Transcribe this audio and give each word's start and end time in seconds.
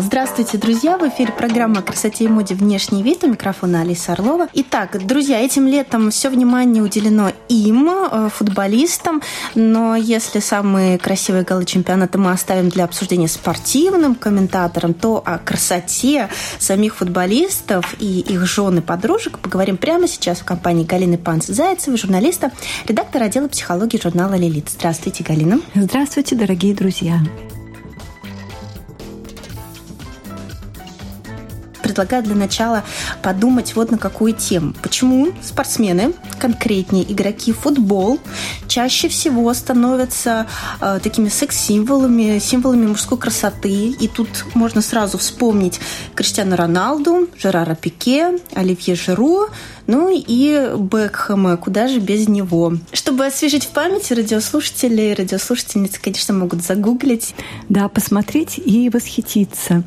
Здравствуйте, 0.00 0.56
друзья! 0.56 0.96
В 0.96 1.06
эфире 1.08 1.34
программа 1.34 1.80
о 1.80 1.82
красоте 1.82 2.24
и 2.24 2.28
моде 2.28 2.54
«Внешний 2.54 3.02
вид» 3.02 3.24
у 3.24 3.26
микрофона 3.26 3.82
Алиса 3.82 4.12
Орлова. 4.12 4.48
Итак, 4.54 5.04
друзья, 5.06 5.38
этим 5.40 5.66
летом 5.66 6.10
все 6.10 6.30
внимание 6.30 6.82
уделено 6.82 7.30
им, 7.50 7.90
э, 7.90 8.30
футболистам, 8.30 9.20
но 9.54 9.94
если 9.94 10.38
самые 10.38 10.98
красивые 10.98 11.44
голы 11.44 11.66
чемпионата 11.66 12.16
мы 12.16 12.30
оставим 12.30 12.70
для 12.70 12.84
обсуждения 12.84 13.28
спортивным 13.28 14.14
комментаторам, 14.14 14.94
то 14.94 15.22
о 15.22 15.36
красоте 15.36 16.30
самих 16.58 16.96
футболистов 16.96 17.94
и 17.98 18.20
их 18.20 18.46
жен 18.46 18.78
и 18.78 18.80
подружек 18.80 19.40
поговорим 19.40 19.76
прямо 19.76 20.08
сейчас 20.08 20.38
в 20.38 20.44
компании 20.44 20.84
Галины 20.84 21.16
Панц-Зайцевой, 21.16 21.98
журналиста, 21.98 22.50
редактора 22.88 23.24
отдела 23.24 23.48
психологии 23.48 24.00
журнала 24.02 24.34
«Лилит». 24.34 24.70
Здравствуйте, 24.70 25.22
Галина. 25.22 25.60
Здравствуйте, 25.74 26.34
дорогие 26.34 26.74
друзья. 26.74 27.20
Предлагаю 31.82 32.22
для 32.22 32.34
начала 32.34 32.84
подумать 33.22 33.74
вот 33.76 33.90
на 33.90 33.98
какую 33.98 34.32
тему. 34.34 34.74
Почему 34.82 35.32
спортсмены, 35.42 36.12
конкретнее 36.38 37.10
игроки 37.10 37.52
футбол, 37.52 38.18
чаще 38.66 39.08
всего 39.08 39.52
становятся 39.54 40.46
э, 40.80 41.00
такими 41.02 41.28
секс-символами, 41.28 42.38
символами 42.38 42.86
мужской 42.86 43.18
красоты. 43.18 43.90
И 43.90 44.08
тут 44.08 44.28
можно 44.54 44.80
сразу 44.80 45.18
вспомнить 45.18 45.80
Криштиану 46.14 46.56
Роналду, 46.56 47.28
Жерара 47.38 47.74
Пике, 47.74 48.38
Оливье 48.54 48.94
Жиру, 48.94 49.48
ну 49.86 50.08
и 50.12 50.76
Бекхэма, 50.78 51.56
куда 51.56 51.88
же 51.88 51.98
без 51.98 52.28
него. 52.28 52.74
Чтобы 52.92 53.26
освежить 53.26 53.64
в 53.64 53.70
памяти, 53.70 54.12
радиослушатели 54.12 55.02
и 55.02 55.14
радиослушательницы, 55.14 56.00
конечно, 56.00 56.34
могут 56.34 56.62
загуглить. 56.62 57.34
Да, 57.68 57.88
посмотреть 57.88 58.58
и 58.58 58.88
восхититься. 58.90 59.82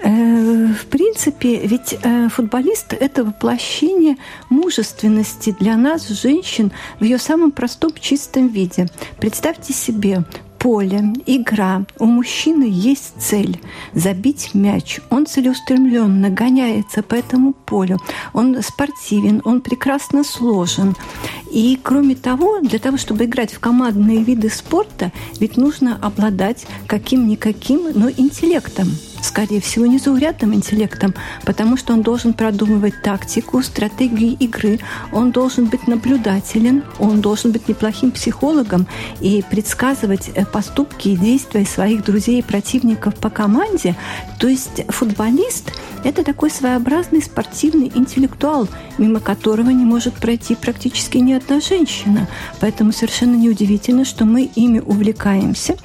Э, 0.00 0.66
в 0.66 0.86
принципе, 0.86 1.56
ведь 1.56 1.96
э, 2.02 2.28
футболист– 2.28 2.92
это 3.00 3.24
воплощение 3.24 4.16
мужественности 4.48 5.54
для 5.58 5.76
нас, 5.76 6.08
женщин, 6.08 6.72
в 7.00 7.04
ее 7.04 7.18
самом 7.18 7.50
простом 7.50 7.90
чистом 7.98 8.48
виде. 8.48 8.88
Представьте 9.18 9.72
себе, 9.72 10.24
поле, 10.58 11.12
игра. 11.26 11.84
У 11.98 12.06
мужчины 12.06 12.66
есть 12.68 13.14
цель– 13.18 13.60
забить 13.94 14.54
мяч. 14.54 15.00
Он 15.10 15.26
целеустремленно 15.26 16.30
гоняется 16.30 17.02
по 17.02 17.14
этому 17.14 17.52
полю. 17.52 17.98
Он 18.32 18.60
спортивен, 18.62 19.40
он 19.44 19.60
прекрасно 19.60 20.24
сложен. 20.24 20.96
И 21.50 21.78
кроме 21.82 22.14
того, 22.14 22.60
для 22.60 22.78
того, 22.78 22.96
чтобы 22.96 23.24
играть 23.24 23.52
в 23.52 23.60
командные 23.60 24.22
виды 24.22 24.50
спорта, 24.50 25.12
ведь 25.40 25.56
нужно 25.56 25.98
обладать 26.02 26.66
каким-никаким, 26.86 27.92
но 27.94 28.10
интеллектом 28.10 28.88
скорее 29.22 29.60
всего, 29.60 29.86
незаурядным 29.86 30.54
интеллектом, 30.54 31.14
потому 31.44 31.76
что 31.76 31.92
он 31.92 32.02
должен 32.02 32.32
продумывать 32.32 33.02
тактику, 33.02 33.62
стратегию 33.62 34.36
игры, 34.38 34.78
он 35.12 35.30
должен 35.30 35.66
быть 35.66 35.86
наблюдателен, 35.86 36.84
он 36.98 37.20
должен 37.20 37.52
быть 37.52 37.68
неплохим 37.68 38.10
психологом 38.10 38.86
и 39.20 39.44
предсказывать 39.48 40.30
э, 40.34 40.44
поступки 40.44 41.08
и 41.08 41.16
действия 41.16 41.64
своих 41.64 42.04
друзей 42.04 42.40
и 42.40 42.42
противников 42.42 43.14
по 43.16 43.30
команде. 43.30 43.96
То 44.38 44.48
есть 44.48 44.84
футболист– 44.88 45.72
это 46.04 46.24
такой 46.24 46.50
своеобразный 46.50 47.22
спортивный 47.22 47.90
интеллектуал, 47.94 48.68
мимо 48.98 49.20
которого 49.20 49.70
не 49.70 49.84
может 49.84 50.14
пройти 50.14 50.54
практически 50.54 51.18
ни 51.18 51.32
одна 51.32 51.60
женщина. 51.60 52.28
Поэтому 52.60 52.92
совершенно 52.92 53.34
неудивительно, 53.34 54.04
что 54.04 54.24
мы 54.24 54.42
ими 54.42 54.78
увлекаемся. 54.78 55.76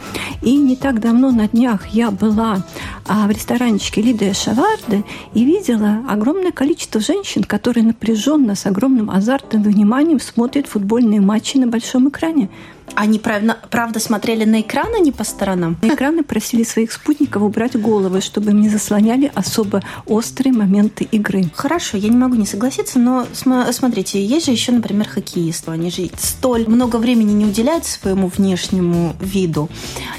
И 0.42 0.56
не 0.56 0.76
так 0.76 1.00
давно 1.00 1.32
на 1.32 1.48
днях 1.48 1.88
я 1.88 2.12
была 2.12 2.64
а, 3.08 3.23
в 3.28 3.32
ресторанчике 3.32 4.02
Лидия 4.02 4.34
Шаварды 4.34 5.04
и 5.34 5.46
видела 5.46 6.04
огромное 6.08 6.52
количество 6.52 7.02
женщин, 7.02 7.44
которые 7.44 7.84
напряженно, 7.84 8.56
с 8.56 8.66
огромным 8.66 9.10
азартом 9.10 9.64
и 9.64 9.70
вниманием 9.70 10.20
смотрят 10.20 10.68
футбольные 10.68 11.22
матчи 11.22 11.58
на 11.58 11.68
большом 11.68 12.10
экране. 12.10 12.50
Они 12.96 13.18
правда, 13.18 13.58
правда 13.72 14.00
смотрели 14.00 14.46
на 14.46 14.62
экран, 14.62 14.94
а 14.96 15.00
не 15.00 15.12
по 15.12 15.24
сторонам? 15.24 15.78
На 15.82 15.94
экраны 15.96 16.24
просили 16.24 16.64
своих 16.64 16.92
спутников 16.92 17.42
убрать 17.42 17.80
головы, 17.80 18.22
чтобы 18.22 18.52
им 18.52 18.62
не 18.62 18.70
заслоняли 18.70 19.32
особо 19.34 19.82
острые 20.06 20.54
моменты 20.54 21.04
игры. 21.06 21.46
Хорошо, 21.56 21.98
я 21.98 22.10
не 22.10 22.18
могу 22.18 22.36
не 22.36 22.46
согласиться, 22.46 23.00
но 23.00 23.26
см- 23.34 23.72
смотрите, 23.74 24.24
есть 24.24 24.46
же 24.46 24.52
еще, 24.52 24.72
например, 24.72 25.08
хоккеисты. 25.08 25.72
Они 25.72 25.90
же 25.90 26.10
столь 26.18 26.68
много 26.68 26.98
времени 26.98 27.32
не 27.34 27.46
уделяют 27.46 27.86
своему 27.86 28.28
внешнему 28.28 29.16
виду. 29.20 29.70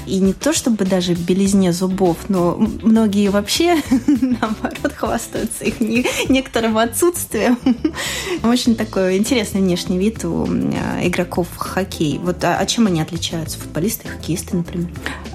И 0.05 0.19
не 0.19 0.33
то 0.33 0.53
чтобы 0.53 0.85
даже 0.85 1.13
белизне 1.13 1.71
зубов, 1.71 2.17
но 2.27 2.55
многие 2.81 3.29
вообще, 3.29 3.81
наоборот, 4.07 4.93
хвастаются 4.95 5.63
их 5.63 5.79
не, 5.79 6.05
некоторым 6.29 6.77
отсутствием. 6.77 7.57
Очень 8.43 8.75
такой 8.75 9.17
интересный 9.17 9.61
внешний 9.61 9.97
вид 9.97 10.25
у 10.25 10.45
игроков 10.45 11.47
в 11.55 11.57
хоккей. 11.57 12.19
Вот 12.21 12.43
а 12.57 12.65
чем 12.65 12.87
они 12.87 13.01
отличаются, 13.01 13.59
футболисты 13.59 14.07
и 14.07 14.11
хоккеисты, 14.11 14.55
например? 14.55 14.89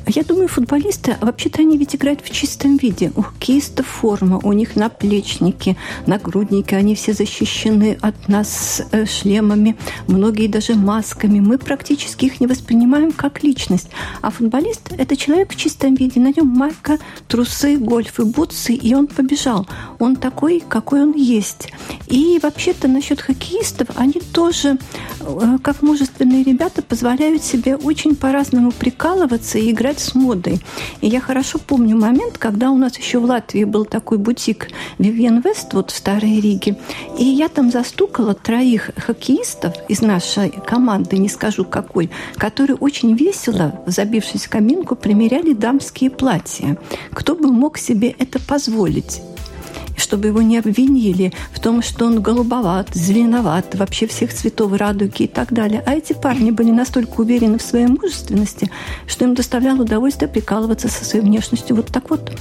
Я 0.06 0.25
думаю, 0.25 0.49
футболисты, 0.49 1.16
вообще-то 1.21 1.61
они 1.61 1.77
ведь 1.77 1.94
играют 1.94 2.21
в 2.22 2.31
чистом 2.31 2.77
виде. 2.77 3.12
У 3.16 3.22
хоккеистов 3.22 3.87
форма, 3.87 4.41
у 4.43 4.53
них 4.53 4.77
наплечники, 4.77 5.77
нагрудники, 6.06 6.75
они 6.75 6.94
все 6.94 7.12
защищены 7.12 7.99
от 8.00 8.28
нас 8.28 8.83
э, 8.93 9.06
шлемами, 9.06 9.77
многие 10.09 10.49
даже 10.49 10.75
масками. 10.75 11.41
Мы 11.41 11.59
практически 11.59 12.27
их 12.27 12.41
не 12.41 12.47
воспринимаем 12.47 13.12
как 13.12 13.43
личность. 13.43 13.89
А 14.22 14.31
футболист– 14.31 14.93
это 14.99 15.16
человек 15.16 15.53
в 15.53 15.56
чистом 15.56 15.94
виде. 15.94 16.21
На 16.21 16.33
нем 16.33 16.47
майка, 16.47 16.99
трусы, 17.28 17.77
гольф 17.77 18.19
и 18.21 18.25
бутсы, 18.25 18.75
и 18.75 18.94
он 18.94 19.06
побежал. 19.06 19.66
Он 19.99 20.16
такой, 20.16 20.62
какой 20.66 21.03
он 21.03 21.12
есть. 21.12 21.69
И 22.06 22.41
вообще-то 22.43 22.89
насчет 22.89 23.21
хоккеистов, 23.21 23.89
они 23.97 24.21
тоже, 24.33 24.78
э, 25.21 25.59
как 25.62 25.83
мужественные 25.83 26.43
ребята, 26.43 26.83
позволяют 26.83 27.44
себе 27.44 27.77
очень 27.77 28.16
по-разному 28.16 28.72
прикалываться 28.72 29.59
и 29.59 29.71
играть 29.71 29.90
с 29.99 30.15
модой. 30.15 30.61
И 31.01 31.09
я 31.09 31.21
хорошо 31.21 31.59
помню 31.59 31.97
момент, 31.97 32.39
когда 32.39 32.71
у 32.71 32.77
нас 32.77 32.97
еще 32.99 33.19
в 33.19 33.25
Латвии 33.25 33.65
был 33.65 33.84
такой 33.84 34.19
бутик 34.19 34.69
Vivienne 34.99 35.43
Westwood 35.43 35.89
в 35.89 35.97
Старой 35.97 36.41
Риге. 36.41 36.77
И 37.19 37.25
я 37.25 37.49
там 37.49 37.71
застукала 37.71 38.34
троих 38.34 38.91
хоккеистов 38.97 39.75
из 39.89 40.03
нашей 40.03 40.51
команды, 40.51 41.19
не 41.19 41.28
скажу 41.28 41.65
какой, 41.65 42.11
которые 42.37 42.77
очень 42.77 43.15
весело, 43.15 43.81
забившись 43.87 44.45
в 44.45 44.51
каминку, 44.51 44.95
примеряли 44.95 45.53
дамские 45.53 46.11
платья. 46.11 46.77
Кто 47.12 47.34
бы 47.34 47.51
мог 47.51 47.78
себе 47.78 48.15
это 48.19 48.39
позволить? 48.39 49.22
Чтобы 50.10 50.26
его 50.26 50.43
не 50.43 50.59
обвинили 50.59 51.32
в 51.53 51.60
том, 51.60 51.82
что 51.82 52.04
он 52.04 52.21
голубоват, 52.21 52.88
зеленоват, 52.93 53.76
вообще 53.76 54.09
всех 54.09 54.34
цветов 54.34 54.72
радуги 54.72 55.22
и 55.22 55.26
так 55.28 55.53
далее. 55.53 55.84
А 55.87 55.93
эти 55.93 56.15
парни 56.15 56.50
были 56.50 56.72
настолько 56.72 57.21
уверены 57.21 57.59
в 57.59 57.62
своей 57.62 57.87
мужественности, 57.87 58.72
что 59.06 59.25
им 59.25 59.37
доставляло 59.37 59.82
удовольствие 59.82 60.28
прикалываться 60.28 60.88
со 60.88 61.04
своей 61.04 61.25
внешностью. 61.25 61.76
Вот 61.76 61.87
так 61.93 62.10
вот. 62.10 62.32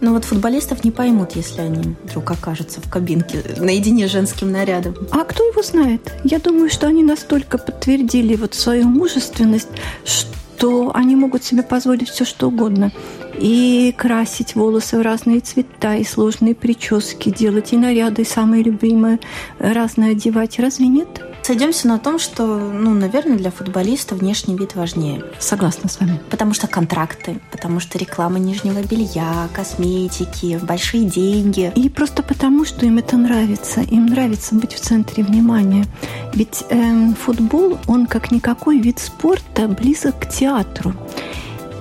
Но 0.00 0.12
вот 0.12 0.24
футболистов 0.24 0.84
не 0.84 0.92
поймут, 0.92 1.32
если 1.34 1.62
они 1.62 1.96
вдруг 2.04 2.30
окажутся 2.30 2.80
в 2.80 2.88
кабинке 2.88 3.42
наедине 3.56 4.06
с 4.06 4.12
женским 4.12 4.52
нарядом. 4.52 4.94
А 5.10 5.24
кто 5.24 5.42
его 5.42 5.60
знает? 5.60 6.12
Я 6.22 6.38
думаю, 6.38 6.70
что 6.70 6.86
они 6.86 7.02
настолько 7.02 7.58
подтвердили 7.58 8.36
вот 8.36 8.54
свою 8.54 8.84
мужественность, 8.84 9.70
что 10.04 10.36
то 10.58 10.90
они 10.94 11.16
могут 11.16 11.44
себе 11.44 11.62
позволить 11.62 12.08
все 12.08 12.24
что 12.24 12.48
угодно. 12.48 12.90
И 13.38 13.94
красить 13.96 14.54
волосы 14.54 14.98
в 14.98 15.02
разные 15.02 15.40
цвета, 15.40 15.94
и 15.96 16.04
сложные 16.04 16.54
прически 16.54 17.30
делать, 17.30 17.72
и 17.72 17.76
наряды 17.76 18.24
самые 18.24 18.62
любимые 18.62 19.18
разные 19.58 20.12
одевать. 20.12 20.58
Разве 20.58 20.88
нет? 20.88 21.35
Сойдемся 21.46 21.86
на 21.86 22.00
том, 22.00 22.18
что, 22.18 22.44
ну, 22.44 22.92
наверное, 22.92 23.38
для 23.38 23.52
футболиста 23.52 24.16
внешний 24.16 24.56
вид 24.56 24.74
важнее. 24.74 25.22
Согласна 25.38 25.88
с 25.88 26.00
вами. 26.00 26.20
Потому 26.28 26.54
что 26.54 26.66
контракты, 26.66 27.38
потому 27.52 27.78
что 27.78 27.98
реклама 27.98 28.40
нижнего 28.40 28.82
белья, 28.82 29.48
косметики, 29.54 30.58
большие 30.60 31.04
деньги. 31.04 31.72
И 31.76 31.88
просто 31.88 32.24
потому, 32.24 32.64
что 32.64 32.84
им 32.84 32.98
это 32.98 33.16
нравится. 33.16 33.80
Им 33.82 34.06
нравится 34.06 34.56
быть 34.56 34.74
в 34.74 34.80
центре 34.80 35.22
внимания. 35.22 35.86
Ведь 36.34 36.64
э, 36.68 37.12
футбол, 37.14 37.78
он 37.86 38.08
как 38.08 38.32
никакой 38.32 38.80
вид 38.80 38.98
спорта 38.98 39.68
близок 39.68 40.18
к 40.18 40.28
театру. 40.28 40.94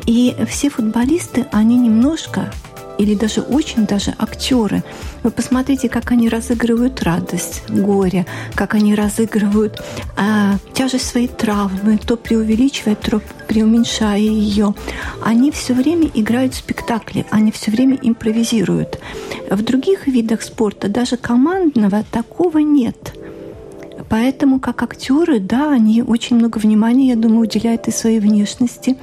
И 0.06 0.36
все 0.48 0.70
футболисты, 0.70 1.48
они 1.52 1.80
немножко 1.80 2.52
или 2.98 3.16
даже 3.16 3.42
очень 3.42 3.86
даже 3.86 4.14
актеры. 4.18 4.84
Вы 5.24 5.32
посмотрите, 5.32 5.90
как 5.90 6.12
они 6.12 6.30
разыгрывают 6.30 7.04
радость, 7.04 7.64
горе, 7.70 8.26
как 8.56 8.74
они 8.74 8.96
разыгрывают 8.96 9.82
а, 10.18 10.58
тяжесть 10.74 11.08
своей 11.08 11.28
травмы, 11.28 11.98
то 11.98 12.18
преувеличивая, 12.18 12.96
то 12.96 13.22
преуменьшая 13.48 14.20
ее. 14.20 14.74
Они 15.24 15.52
все 15.52 15.74
время 15.74 16.10
играют 16.14 16.54
в 16.54 16.58
спектакли, 16.58 17.26
они 17.32 17.52
все 17.52 17.72
время 17.72 17.98
импровизируют. 18.02 19.00
В 19.50 19.62
других 19.64 20.08
видах 20.08 20.42
спорта 20.42 20.90
даже 20.90 21.18
командного 21.18 22.04
такого 22.12 22.60
нет. 22.60 23.14
Поэтому 24.10 24.60
как 24.60 24.84
актеры, 24.84 25.40
да, 25.40 25.72
они 25.72 26.02
очень 26.02 26.36
много 26.36 26.58
внимания, 26.58 27.10
я 27.10 27.16
думаю, 27.16 27.42
уделяют 27.42 27.88
и 27.88 27.92
своей 27.92 28.20
внешности. 28.20 28.98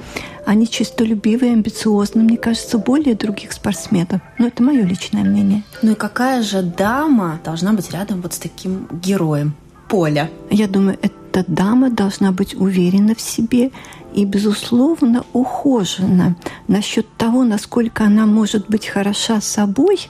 Они 0.45 0.67
чистолюбивые, 0.67 1.53
амбициозны, 1.53 2.23
мне 2.23 2.37
кажется, 2.37 2.77
более 2.77 3.15
других 3.15 3.53
спортсменов. 3.53 4.21
Но 4.37 4.47
это 4.47 4.61
мое 4.61 4.83
личное 4.83 5.23
мнение. 5.23 5.63
Ну 5.81 5.91
и 5.91 5.95
какая 5.95 6.41
же 6.41 6.61
дама 6.61 7.39
должна 7.43 7.73
быть 7.73 7.91
рядом 7.91 8.21
вот 8.21 8.33
с 8.33 8.37
таким 8.39 8.87
героем 8.91 9.53
поля? 9.87 10.29
Я 10.49 10.67
думаю, 10.67 10.97
эта 11.01 11.45
дама 11.47 11.89
должна 11.89 12.31
быть 12.31 12.55
уверена 12.55 13.15
в 13.15 13.21
себе 13.21 13.71
и, 14.13 14.25
безусловно, 14.25 15.23
ухожена. 15.33 16.35
Насчет 16.67 17.07
того, 17.17 17.43
насколько 17.43 18.03
она 18.03 18.25
может 18.25 18.69
быть 18.69 18.85
хороша 18.85 19.41
собой, 19.41 20.09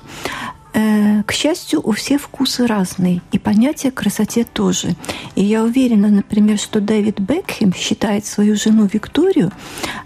к 0.73 1.31
счастью, 1.31 1.81
у 1.83 1.91
всех 1.91 2.21
вкусы 2.21 2.65
разные, 2.65 3.21
и 3.31 3.37
понятие 3.37 3.91
красоте 3.91 4.43
тоже. 4.43 4.95
И 5.35 5.43
я 5.43 5.63
уверена, 5.63 6.09
например, 6.09 6.57
что 6.57 6.81
Дэвид 6.81 7.19
Бекхем 7.19 7.73
считает 7.73 8.25
свою 8.25 8.55
жену 8.55 8.89
Викторию, 8.91 9.51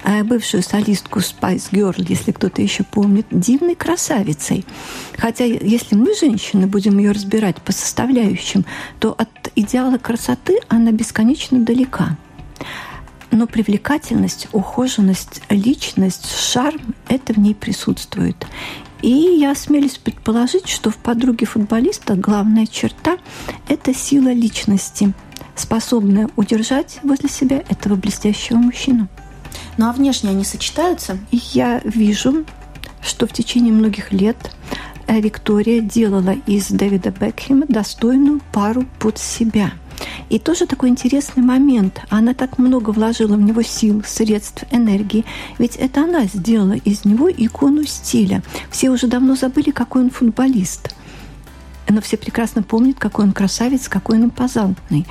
э, 0.04 0.24
бывшую 0.24 0.64
солистку 0.64 1.20
Spice 1.20 1.72
Girl, 1.72 1.96
если 1.98 2.34
кто-то 2.34 2.62
еще 2.62 2.84
помнит, 2.84 3.26
дивной 3.32 3.76
красавицей. 3.76 4.66
Хотя, 5.18 5.46
если 5.46 5.96
мы, 5.96 6.14
женщины, 6.16 6.68
будем 6.68 6.98
ее 6.98 7.12
разбирать 7.12 7.62
по 7.62 7.72
составляющим, 7.72 8.66
то 9.00 9.14
от 9.18 9.30
идеала 9.56 9.98
красоты 9.98 10.60
она 10.68 10.92
бесконечно 10.92 11.60
далека. 11.60 12.18
Но 13.32 13.48
привлекательность, 13.48 14.48
ухоженность, 14.52 15.42
личность, 15.50 16.32
шарм– 16.34 16.96
это 17.08 17.34
в 17.34 17.38
ней 17.38 17.56
присутствует. 17.56 18.46
И 19.02 19.10
я 19.10 19.52
осмелюсь 19.52 19.98
предположить, 19.98 20.68
что 20.68 20.90
в 20.90 20.98
подруге 20.98 21.46
футболиста 21.46 22.16
главная 22.16 22.66
черта– 22.66 23.18
это 23.68 23.94
сила 23.94 24.34
личности, 24.34 25.14
способная 25.56 26.30
удержать 26.36 27.00
возле 27.04 27.30
себя 27.30 27.64
этого 27.70 27.96
блестящего 27.96 28.58
мужчину. 28.58 29.08
Ну 29.78 29.88
а 29.88 29.94
внешне 29.94 30.32
они 30.32 30.44
сочетаются? 30.44 31.18
И 31.32 31.40
я 31.54 31.82
вижу, 31.84 32.46
что 33.02 33.28
в 33.28 33.34
течение 33.34 33.72
многих 33.72 34.12
лет 34.12 34.38
Виктория 35.08 35.82
делала 35.82 36.36
из 36.48 36.70
Дэвида 36.70 37.12
Бекхема 37.12 37.66
достойную 37.68 38.42
пару 38.52 38.86
под 39.00 39.18
себя– 39.18 39.72
и 40.30 40.40
тоже 40.40 40.66
такой 40.66 40.90
интересный 40.90 41.44
момент. 41.44 42.02
Она 42.10 42.34
так 42.34 42.58
много 42.58 42.90
вложила 42.92 43.36
в 43.36 43.42
него 43.42 43.62
сил, 43.62 44.04
средств, 44.06 44.64
энергии. 44.72 45.26
Ведь 45.58 45.76
это 45.76 46.04
она 46.04 46.26
сделала 46.26 46.74
из 46.74 47.06
него 47.06 47.30
икону 47.30 47.84
стиля. 47.86 48.44
Все 48.70 48.90
уже 48.90 49.08
давно 49.08 49.36
забыли, 49.36 49.72
какой 49.72 50.04
он 50.04 50.10
футболист. 50.10 50.94
Но 51.90 52.02
все 52.02 52.18
прекрасно 52.18 52.64
помнят, 52.64 52.98
какой 53.00 53.26
он 53.26 53.32
красавец, 53.32 53.88
какой 53.88 54.18
он 54.18 54.26
импозантный. 54.26 55.06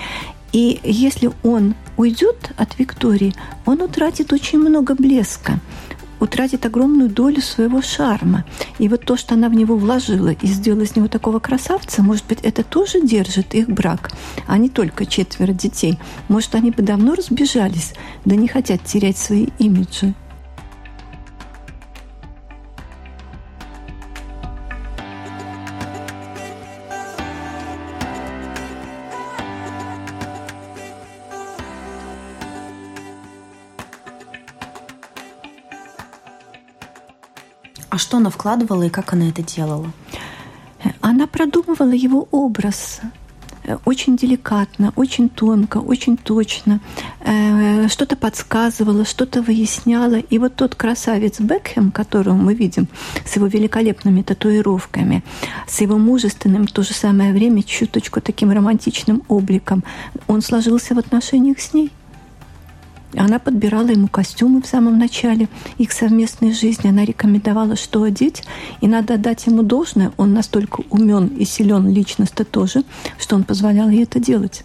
И 0.53 0.81
если 0.85 1.31
он 1.43 1.75
уйдет 1.97 2.53
от 2.57 2.79
Виктории, 2.79 3.35
он 3.65 3.81
утратит 3.83 4.33
очень 4.33 4.59
много 4.59 4.95
блеска 4.95 5.59
утратит 6.21 6.67
огромную 6.67 7.09
долю 7.09 7.41
своего 7.41 7.83
шарма. 7.83 8.45
И 8.79 8.89
вот 8.89 9.05
то, 9.05 9.17
что 9.17 9.35
она 9.35 9.49
в 9.49 9.55
него 9.55 9.77
вложила 9.77 10.31
и 10.31 10.47
сделала 10.47 10.83
из 10.83 10.97
него 10.97 11.09
такого 11.09 11.39
красавца, 11.39 12.03
может 12.03 12.27
быть, 12.27 12.41
это 12.43 12.63
тоже 12.63 13.01
держит 13.01 13.55
их 13.55 13.69
брак, 13.69 14.11
а 14.47 14.59
не 14.59 14.69
только 14.69 15.07
четверо 15.07 15.53
детей. 15.53 15.99
Может, 16.29 16.55
они 16.55 16.71
бы 16.71 16.83
давно 16.83 17.15
разбежались, 17.15 17.95
да 18.25 18.37
не 18.37 18.49
хотят 18.49 18.85
терять 18.85 19.19
свои 19.19 19.49
имиджи. 19.59 20.15
Что 38.17 38.21
она 38.21 38.31
вкладывала 38.31 38.85
и 38.85 38.89
как 38.89 39.13
она 39.13 39.29
это 39.29 39.43
делала? 39.43 39.93
Она 41.03 41.27
продумывала 41.27 41.93
его 41.93 42.27
образ 42.31 43.01
э, 43.65 43.77
очень 43.85 44.17
деликатно, 44.17 44.93
очень 44.97 45.29
тонко, 45.29 45.79
очень 45.79 46.17
точно. 46.17 46.81
Э, 47.21 47.89
что-то 47.89 48.17
подсказывала, 48.17 49.05
что-то 49.05 49.43
выясняла. 49.43 50.15
И 50.15 50.39
вот 50.39 50.55
тот 50.55 50.75
красавец 50.75 51.41
Бекхэм, 51.41 51.91
которого 51.91 52.37
мы 52.37 52.55
видим 52.55 52.89
с 53.27 53.37
его 53.37 53.49
великолепными 53.49 54.23
татуировками, 54.23 55.23
с 55.69 55.83
его 55.83 55.99
мужественным 55.99 56.67
в 56.67 56.73
то 56.73 56.83
же 56.83 56.95
самое 56.95 57.35
время 57.35 57.63
чуточку 57.63 58.23
таким 58.23 58.51
романтичным 58.51 59.25
обликом, 59.29 59.85
он 60.27 60.41
сложился 60.41 60.95
в 60.95 60.99
отношениях 60.99 61.61
с 61.61 61.75
ней. 61.75 61.91
Она 63.15 63.39
подбирала 63.39 63.89
ему 63.89 64.09
костюмы 64.09 64.63
в 64.63 64.67
самом 64.67 64.99
начале 64.99 65.49
их 65.79 65.93
совместной 65.93 66.53
жизни. 66.53 66.89
Она 66.89 67.05
рекомендовала, 67.05 67.77
что 67.77 68.03
одеть. 68.03 68.43
И 68.81 68.89
надо 68.89 69.15
отдать 69.15 69.47
ему 69.47 69.63
должное. 69.63 70.13
Он 70.17 70.35
настолько 70.35 70.83
умен 70.91 71.29
и 71.29 71.45
силен 71.45 71.91
личностно 71.91 72.45
тоже, 72.45 72.85
что 73.19 73.37
он 73.37 73.45
позволял 73.45 73.89
ей 73.89 74.03
это 74.03 74.19
делать. 74.19 74.65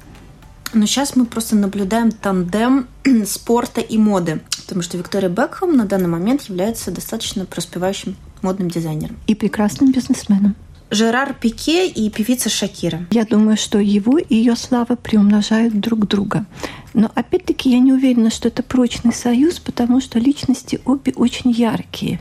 Но 0.74 0.86
сейчас 0.86 1.16
мы 1.16 1.26
просто 1.26 1.56
наблюдаем 1.56 2.12
тандем 2.12 2.88
спорта 3.26 3.82
и 3.82 3.98
моды. 3.98 4.42
Потому 4.64 4.82
что 4.82 4.98
Виктория 4.98 5.30
Бекхэм 5.30 5.76
на 5.76 5.86
данный 5.86 6.08
момент 6.08 6.44
является 6.44 6.92
достаточно 6.92 7.46
преуспевающим 7.46 8.16
модным 8.42 8.70
дизайнером. 8.70 9.18
И 9.28 9.36
прекрасным 9.36 9.92
бизнесменом. 9.92 10.56
Жерар 10.90 11.34
Пике 11.34 11.88
и 11.88 12.10
певица 12.10 12.50
Шакира. 12.50 13.06
Я 13.12 13.24
думаю, 13.24 13.56
что 13.56 13.80
его 13.80 14.18
и 14.18 14.36
ее 14.36 14.58
слава 14.58 14.98
приумножают 14.98 15.80
друг 15.80 16.06
друга. 16.06 16.46
Но 16.94 17.12
опять-таки 17.16 17.70
я 17.70 17.80
не 17.80 17.94
уверена, 17.94 18.30
что 18.30 18.48
это 18.48 18.64
прочный 18.64 19.14
союз, 19.14 19.60
потому 19.60 20.02
что 20.02 20.20
личности 20.20 20.80
обе 20.86 21.14
очень 21.16 21.52
яркие. 21.52 22.20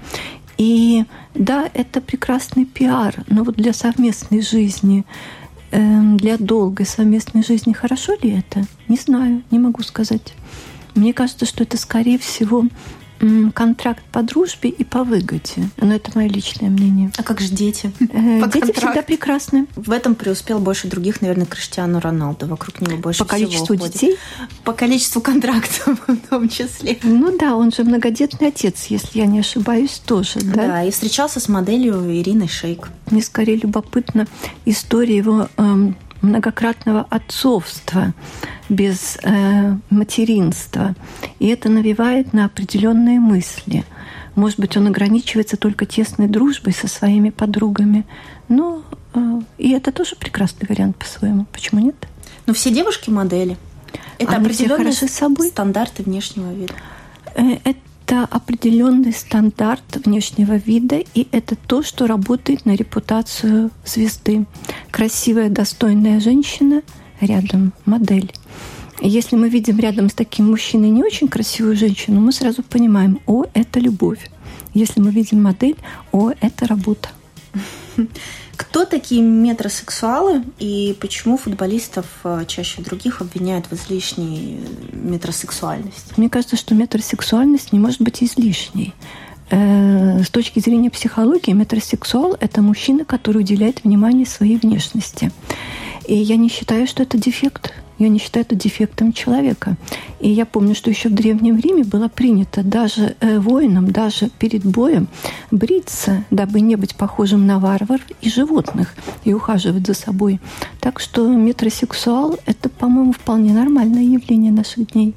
И 0.59 1.05
да, 1.35 1.71
это 1.73 2.00
прекрасный 2.00 2.67
пиар, 2.67 3.25
но 3.29 3.45
вот 3.45 3.57
для 3.57 3.73
совместной 3.73 4.43
жизни, 4.43 5.05
эм, 5.71 6.19
для 6.19 6.37
долгой 6.37 6.87
совместной 6.87 7.43
жизни 7.43 7.73
хорошо 7.73 8.15
ли 8.21 8.39
это? 8.39 8.67
Не 8.87 8.97
знаю, 8.97 9.43
не 9.50 9.59
могу 9.59 9.83
сказать. 9.83 10.35
Мне 10.95 11.15
кажется, 11.15 11.47
что 11.47 11.62
это 11.62 11.79
скорее 11.79 12.19
всего 12.19 12.67
контракт 13.55 14.03
по 14.12 14.23
дружбе 14.23 14.71
и 14.71 14.85
по 14.85 15.05
выгоде. 15.05 15.69
Но 15.77 15.95
это 15.95 16.11
мое 16.15 16.29
личное 16.29 16.71
мнение. 16.71 17.11
А 17.17 17.23
как 17.23 17.41
же 17.41 17.49
дети? 17.49 17.93
Э, 18.12 18.49
дети 18.53 18.73
всегда 18.73 19.03
прекрасны. 19.03 19.67
В 19.77 19.91
этом 19.91 20.15
преуспел 20.15 20.59
больше 20.59 20.89
других, 20.89 21.21
наверное, 21.21 21.47
Криштиану 21.47 22.00
Роналду. 22.00 22.47
Вокруг 22.47 22.81
него 22.81 22.97
больше 22.97 23.21
По 23.21 23.25
количеству 23.27 23.75
всего 23.75 23.87
детей? 23.87 24.17
По 24.65 24.73
количеству 24.73 25.21
контрактов 25.21 26.00
в 26.07 26.29
том 26.29 26.49
числе. 26.49 26.99
Ну 27.03 27.37
да, 27.37 27.57
он 27.57 27.73
же 27.73 27.85
многодетный 27.85 28.49
отец, 28.49 28.87
если 28.87 29.19
я 29.19 29.27
не 29.27 29.41
ошибаюсь, 29.41 30.00
тоже. 30.05 30.41
Да, 30.43 30.67
да 30.67 30.85
и 30.85 30.91
встречался 30.91 31.41
с 31.41 31.49
моделью 31.49 32.11
Ириной 32.11 32.49
Шейк. 32.49 32.89
Мне 33.11 33.23
скорее 33.23 33.57
любопытна 33.57 34.27
история 34.65 35.17
его 35.17 35.49
эм, 35.57 35.97
многократного 36.23 37.07
отцовства 37.11 38.12
без 38.69 39.19
э, 39.23 39.77
материнства. 39.91 40.95
И 41.39 41.49
это 41.49 41.69
навевает 41.69 42.33
на 42.33 42.45
определенные 42.45 43.19
мысли. 43.21 43.85
Может 44.35 44.61
быть, 44.61 44.77
он 44.77 44.87
ограничивается 44.87 45.57
только 45.57 45.87
тесной 45.87 46.29
дружбой 46.29 46.73
со 46.73 46.89
своими 46.89 47.31
подругами. 47.31 48.07
Но 48.49 48.83
э, 49.15 49.41
и 49.59 49.71
это 49.73 49.93
тоже 49.93 50.17
прекрасный 50.17 50.67
вариант 50.69 50.97
по-своему. 50.97 51.47
Почему 51.53 51.81
нет? 51.81 51.97
Но 52.47 52.55
все 52.55 52.71
девушки 52.71 53.11
модели. 53.11 53.57
Это 54.19 54.37
Они 54.37 54.45
определенные 54.47 54.93
собой. 54.93 55.49
стандарты 55.49 56.03
внешнего 56.03 56.53
вида. 56.53 56.75
Э, 57.35 57.57
это 58.11 58.25
определенный 58.25 59.12
стандарт 59.12 59.85
внешнего 60.05 60.55
вида, 60.57 60.97
и 61.14 61.29
это 61.31 61.55
то, 61.55 61.85
что 61.85 62.09
работает 62.09 62.67
на 62.67 62.75
репутацию 62.75 63.71
звезды. 63.87 64.47
Красивая, 64.90 65.49
достойная 65.49 66.19
женщина– 66.19 66.83
рядом 67.21 67.73
модель. 67.85 68.33
Если 69.00 69.37
мы 69.37 69.49
видим 69.49 69.79
рядом 69.79 70.11
с 70.11 70.14
таким 70.14 70.50
мужчиной 70.50 70.90
не 70.90 71.05
очень 71.05 71.29
красивую 71.29 71.76
женщину, 71.76 72.21
мы 72.21 72.33
сразу 72.33 72.64
понимаем, 72.64 73.21
о, 73.26 73.45
это 73.55 73.79
любовь. 73.79 74.29
Если 74.75 75.00
мы 75.00 75.12
видим 75.12 75.40
модель, 75.40 75.76
о, 76.11 76.33
это 76.40 76.67
работа. 76.67 77.11
Кто 78.61 78.85
такие 78.85 79.23
метросексуалы 79.23 80.45
и 80.59 80.95
почему 81.00 81.38
футболистов 81.38 82.05
э, 82.25 82.45
чаще 82.47 82.83
других 82.83 83.23
обвиняют 83.23 83.64
в 83.71 83.73
излишней 83.73 84.61
метросексуальности? 84.93 86.12
Мне 86.19 86.29
кажется, 86.29 86.57
что 86.57 86.75
метросексуальность 86.75 87.73
не 87.73 87.79
может 87.79 88.02
быть 88.02 88.23
излишней. 88.23 88.93
Э, 89.49 90.23
с 90.23 90.29
точки 90.29 90.61
зрения 90.61 90.90
психологии, 90.90 91.52
метросексуал– 91.52 92.37
это 92.40 92.61
мужчина, 92.61 93.07
который 93.07 93.38
уделяет 93.38 93.83
внимание 93.83 94.26
своей 94.26 94.59
внешности. 94.59 95.33
И 96.11 96.14
я 96.17 96.37
не 96.37 96.49
считаю, 96.49 96.88
что 96.88 97.05
это 97.05 97.17
дефект. 97.17 97.73
Я 98.00 98.09
не 98.09 98.19
считаю 98.19 98.45
это 98.45 98.57
дефектом 98.57 99.12
человека. 99.12 99.76
И 100.19 100.29
я 100.29 100.45
помню, 100.45 100.75
что 100.75 100.90
еще 100.90 101.09
в 101.09 101.14
Древнем 101.14 101.57
Риме 101.57 101.85
было 101.85 102.09
принято 102.09 102.64
даже 102.64 103.14
э, 103.21 103.38
воинам, 103.38 103.93
даже 103.93 104.29
перед 104.29 104.64
боем 104.64 105.07
бриться, 105.52 106.25
дабы 106.33 106.62
не 106.62 106.75
быть 106.75 106.97
похожим 106.97 107.47
на 107.47 107.61
варвар 107.61 108.00
и 108.23 108.29
животных, 108.29 108.97
и 109.23 109.33
ухаживать 109.33 109.87
за 109.87 109.95
собой. 109.95 110.40
Так 110.81 110.99
что 110.99 111.29
метросексуал– 111.29 112.37
это, 112.45 112.69
по-моему, 112.69 113.12
вполне 113.12 113.52
нормальное 113.52 114.02
явление 114.02 114.50
наших 114.50 114.90
дней. 114.90 115.14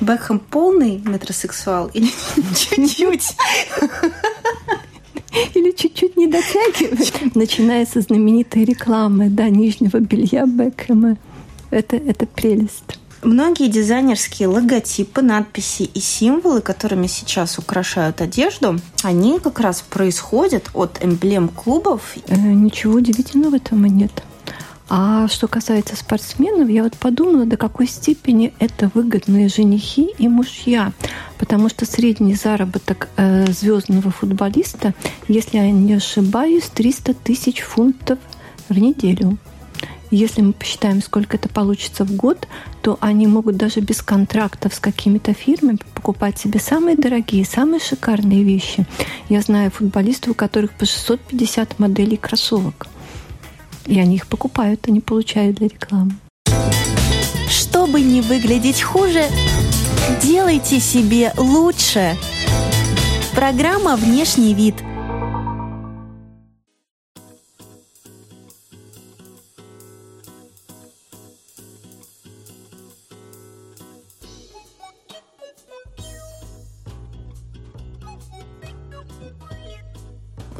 Бекхэм 0.00 0.40
полный 0.40 1.00
метросексуал 1.04 1.86
или 1.94 2.10
чуть-чуть? 2.56 3.36
Или 5.54 5.72
чуть-чуть 5.72 6.16
не 6.16 6.26
дотягивает. 6.26 7.12
Начинается 7.34 8.00
знаменитая 8.00 8.64
реклама, 8.64 9.28
да, 9.28 9.48
нижнего 9.48 9.98
белья 9.98 10.46
Бекхэма. 10.46 11.16
Это, 11.70 11.96
это 11.96 12.26
прелесть. 12.26 12.98
Многие 13.22 13.68
дизайнерские 13.68 14.48
логотипы, 14.48 15.22
надписи 15.22 15.82
и 15.84 16.00
символы, 16.00 16.60
которыми 16.60 17.06
сейчас 17.06 17.56
украшают 17.56 18.20
одежду, 18.20 18.80
они 19.04 19.38
как 19.38 19.60
раз 19.60 19.80
происходят 19.80 20.70
от 20.74 20.98
эмблем 21.04 21.48
клубов. 21.48 22.14
Э, 22.26 22.36
ничего 22.36 22.94
удивительного 22.94 23.52
в 23.52 23.54
этом 23.54 23.86
и 23.86 23.90
нет. 23.90 24.24
А 24.94 25.26
что 25.26 25.48
касается 25.48 25.96
спортсменов, 25.96 26.68
я 26.68 26.82
вот 26.82 26.98
подумала, 26.98 27.46
до 27.46 27.56
какой 27.56 27.86
степени 27.86 28.52
это 28.58 28.90
выгодные 28.92 29.48
женихи 29.48 30.10
и 30.18 30.28
мужья. 30.28 30.92
Потому 31.38 31.70
что 31.70 31.86
средний 31.86 32.34
заработок 32.34 33.08
э, 33.16 33.50
звездного 33.50 34.10
футболиста, 34.10 34.92
если 35.28 35.56
я 35.56 35.70
не 35.70 35.94
ошибаюсь, 35.94 36.64
300 36.64 37.14
тысяч 37.14 37.60
фунтов 37.60 38.18
в 38.68 38.78
неделю. 38.78 39.38
Если 40.10 40.42
мы 40.42 40.52
посчитаем, 40.52 41.00
сколько 41.00 41.38
это 41.38 41.48
получится 41.48 42.04
в 42.04 42.14
год, 42.14 42.46
то 42.82 42.98
они 43.00 43.26
могут 43.26 43.56
даже 43.56 43.80
без 43.80 44.02
контрактов 44.02 44.74
с 44.74 44.78
какими-то 44.78 45.32
фирмами 45.32 45.78
покупать 45.94 46.38
себе 46.38 46.60
самые 46.60 46.98
дорогие, 46.98 47.46
самые 47.46 47.80
шикарные 47.80 48.42
вещи. 48.42 48.84
Я 49.30 49.40
знаю 49.40 49.70
футболистов, 49.70 50.32
у 50.32 50.34
которых 50.34 50.72
по 50.72 50.84
650 50.84 51.78
моделей 51.78 52.18
кроссовок. 52.18 52.88
И 53.86 53.98
они 53.98 54.16
их 54.16 54.26
покупают, 54.26 54.86
они 54.88 55.00
получают 55.00 55.56
для 55.56 55.68
рекламы. 55.68 56.12
Чтобы 57.48 58.00
не 58.00 58.20
выглядеть 58.20 58.82
хуже, 58.82 59.24
делайте 60.22 60.80
себе 60.80 61.32
лучше. 61.36 62.16
Программа 63.34 63.96
«Внешний 63.96 64.54
вид»– 64.54 64.74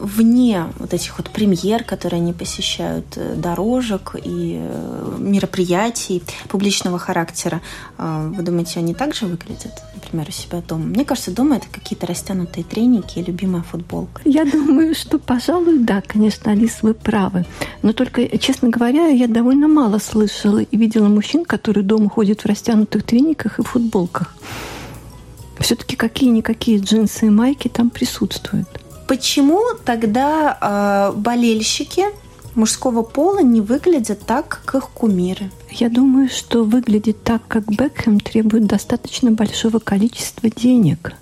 вне 0.03 0.67
вот 0.79 0.93
этих 0.93 1.17
вот 1.19 1.31
премьер, 1.31 1.85
которые 1.85 2.21
они 2.21 2.33
посещают, 2.33 3.07
э, 3.17 3.35
дорожек 3.37 4.17
и 4.23 4.59
э, 4.61 5.17
мероприятий 5.19 6.23
публичного 6.49 6.99
характера, 6.99 7.61
э, 7.99 8.33
вы 8.37 8.43
думаете, 8.43 8.81
они 8.81 8.95
также 8.95 9.27
выглядят, 9.27 9.73
например, 9.95 10.27
у 10.29 10.33
себя 10.33 10.63
дома? 10.67 10.85
Мне 10.85 11.05
кажется, 11.05 11.31
дома 11.31 11.57
это 11.57 11.67
какие-то 11.71 12.07
растянутые 12.07 12.65
треники 12.65 13.21
и 13.21 13.23
любимая 13.23 13.63
футболка. 13.63 14.21
Я 14.25 14.45
думаю, 14.45 14.95
что, 14.95 15.19
пожалуй, 15.19 15.79
да, 15.79 16.03
конечно, 16.07 16.51
Алис, 16.51 16.79
вы 16.83 16.95
правы. 16.95 17.47
Но 17.83 17.93
только, 17.93 18.39
честно 18.39 18.69
говоря, 18.69 19.07
я 19.07 19.29
довольно 19.29 19.69
мало 19.69 19.99
слышала 19.99 20.59
и 20.59 20.77
видела 20.77 21.09
мужчин, 21.09 21.45
которые 21.45 21.85
дома 21.85 22.11
ходят 22.11 22.41
в 22.41 22.47
растянутых 22.47 23.05
трениках 23.05 23.59
и 23.59 23.63
футболках. 23.63 24.35
Все-таки 25.61 25.95
какие-никакие 25.95 26.79
джинсы 26.79 27.27
и 27.27 27.31
майки 27.31 27.69
там 27.69 27.91
присутствуют. 27.91 28.69
Почему 29.07 29.61
тогда 29.85 30.59
э, 30.61 31.19
болельщики 31.19 32.05
мужского 32.55 33.03
пола 33.03 33.41
не 33.43 33.61
выглядят 33.61 34.21
так, 34.27 34.63
как 34.65 34.83
их 34.83 34.91
кумиры? 34.91 35.51
Я 35.71 35.89
думаю, 35.89 36.29
что 36.29 36.65
выглядеть 36.65 37.23
так, 37.23 37.43
как 37.49 37.67
Бекхэм, 37.67 38.21
требует 38.21 38.67
достаточно 38.67 39.31
большого 39.31 39.79
количества 39.79 40.51
денег. 40.51 41.15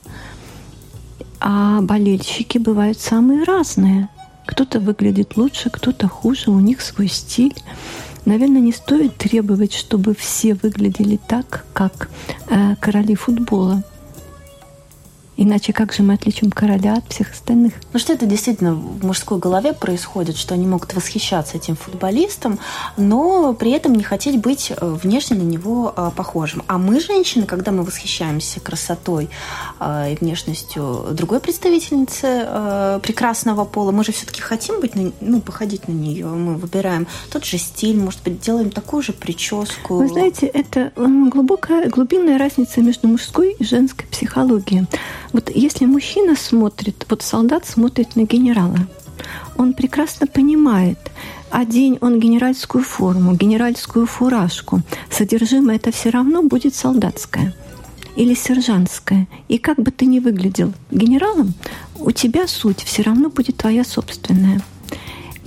А 1.41 1.81
болельщики 1.81 2.59
бывают 2.59 3.01
самые 3.01 3.45
разные. 3.45 4.09
Кто-то 4.47 4.81
выглядит 4.81 5.37
лучше, 5.37 5.71
кто-то 5.71 6.09
хуже, 6.09 6.51
у 6.51 6.61
них 6.61 6.81
свой 6.81 7.09
стиль. 7.09 7.55
Наверное, 8.25 8.61
не 8.61 8.73
стоит 8.73 9.17
требовать, 9.17 9.73
чтобы 9.73 10.15
все 10.15 10.55
выглядели 10.55 11.19
так, 11.29 11.65
как 11.73 12.11
э, 12.49 12.77
короли 12.77 13.15
футбола. 13.15 13.83
Иначе 15.43 15.73
как 15.73 15.95
же 15.95 16.03
мы 16.03 16.15
отличим 16.15 16.51
короля 16.51 16.97
от 16.97 17.11
всех 17.11 17.31
остальных? 17.31 17.73
Ну 17.95 17.99
что 17.99 18.13
это 18.13 18.27
действительно 18.27 18.75
в 18.75 19.07
мужской 19.07 19.39
голове 19.39 19.73
происходит, 19.73 20.37
что 20.37 20.53
они 20.53 20.67
могут 20.67 20.93
восхищаться 20.93 21.57
этим 21.57 21.77
футболистом, 21.77 22.59
но 22.99 23.55
при 23.55 23.71
этом 23.71 23.95
не 23.95 24.03
хотеть 24.03 24.39
быть 24.39 24.71
э, 24.71 24.77
внешне 25.03 25.39
на 25.39 25.43
него 25.43 25.95
э, 25.97 26.11
похожим. 26.15 26.63
А 26.67 26.77
мы, 26.77 27.01
женщины, 27.01 27.47
когда 27.47 27.73
мы 27.73 27.85
восхищаемся 27.85 28.61
красотой 28.61 29.31
э, 29.79 30.13
и 30.13 30.17
внешностью 30.17 31.07
другой 31.13 31.41
представительницы 31.41 33.01
прекрасного 33.03 33.65
пола, 33.65 33.93
мы 33.93 34.05
же 34.05 34.13
все-таки 34.13 34.43
хотим 34.43 34.81
быть, 34.81 34.93
ну, 35.23 35.41
походить 35.41 35.89
на 35.89 35.93
нее. 35.93 36.27
Мы 36.27 36.57
выбираем 36.57 37.07
тот 37.33 37.47
же 37.47 37.57
стиль, 37.57 37.97
может 37.97 38.23
быть, 38.25 38.43
делаем 38.43 38.71
такую 38.71 39.03
же 39.03 39.15
прическу. 39.15 39.95
Вы 39.95 40.09
знаете, 40.09 40.47
это 40.49 40.93
глубокая, 40.97 41.89
глубинная 41.89 42.37
разница 42.37 42.83
между 42.83 43.09
мужской 43.09 43.57
и 43.59 43.65
женской 43.65 44.07
психологией. 44.09 44.87
Вот 45.33 45.51
если 45.55 45.87
мужчина 45.87 46.35
смотрит, 46.37 47.07
вот 47.09 47.23
солдат 47.23 47.67
смотрит 47.67 48.17
на 48.17 48.23
генерала, 48.23 48.79
он 49.57 49.75
прекрасно 49.75 50.27
понимает, 50.27 50.99
одень 51.51 51.99
он 52.01 52.19
генеральскую 52.19 52.83
форму, 52.83 53.35
генеральскую 53.35 54.07
фуражку, 54.07 54.83
содержимое 55.11 55.77
это 55.77 55.93
все 55.93 56.11
равно 56.11 56.43
будет 56.43 56.75
солдатское 56.75 57.55
или 58.17 58.35
сержантское. 58.35 59.29
И 59.49 59.59
как 59.59 59.79
бы 59.79 59.91
ты 59.91 60.07
ни 60.07 60.19
выглядел 60.19 60.73
генералом, 60.91 61.55
у 61.99 62.11
тебя 62.11 62.47
суть 62.47 62.83
все 62.83 63.03
равно 63.03 63.31
будет 63.31 63.57
твоя 63.57 63.85
собственная. 63.85 64.63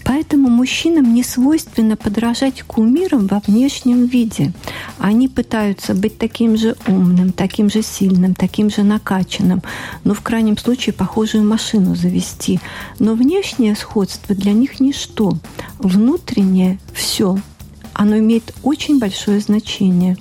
Поэтому 0.03 0.49
мужчинам 0.49 1.13
не 1.13 1.23
свойственно 1.23 1.95
подражать 1.95 2.63
кумирам 2.63 3.27
во 3.27 3.39
внешнем 3.39 4.05
виде. 4.05 4.53
Они 4.97 5.27
пытаются 5.27 5.93
быть 5.93 6.17
таким 6.17 6.57
же 6.57 6.75
умным, 6.87 7.31
таким 7.31 7.69
же 7.69 7.81
сильным, 7.81 8.35
таким 8.35 8.69
же 8.69 8.83
накачанным, 8.83 9.61
ну, 10.03 10.13
в 10.13 10.21
крайнем 10.21 10.57
случае, 10.57 10.93
похожую 10.93 11.43
машину 11.43 11.95
завести. 11.95 12.59
Но 12.99 13.15
внешнее 13.15 13.75
сходство 13.75 14.35
для 14.35 14.53
них 14.53 14.79
ничто. 14.79 15.33
Внутреннее– 15.79 16.79
все– 16.93 17.37
оно 17.93 18.17
имеет 18.17 18.53
очень 18.63 18.99
большое 18.99 19.39
значение. 19.39 20.17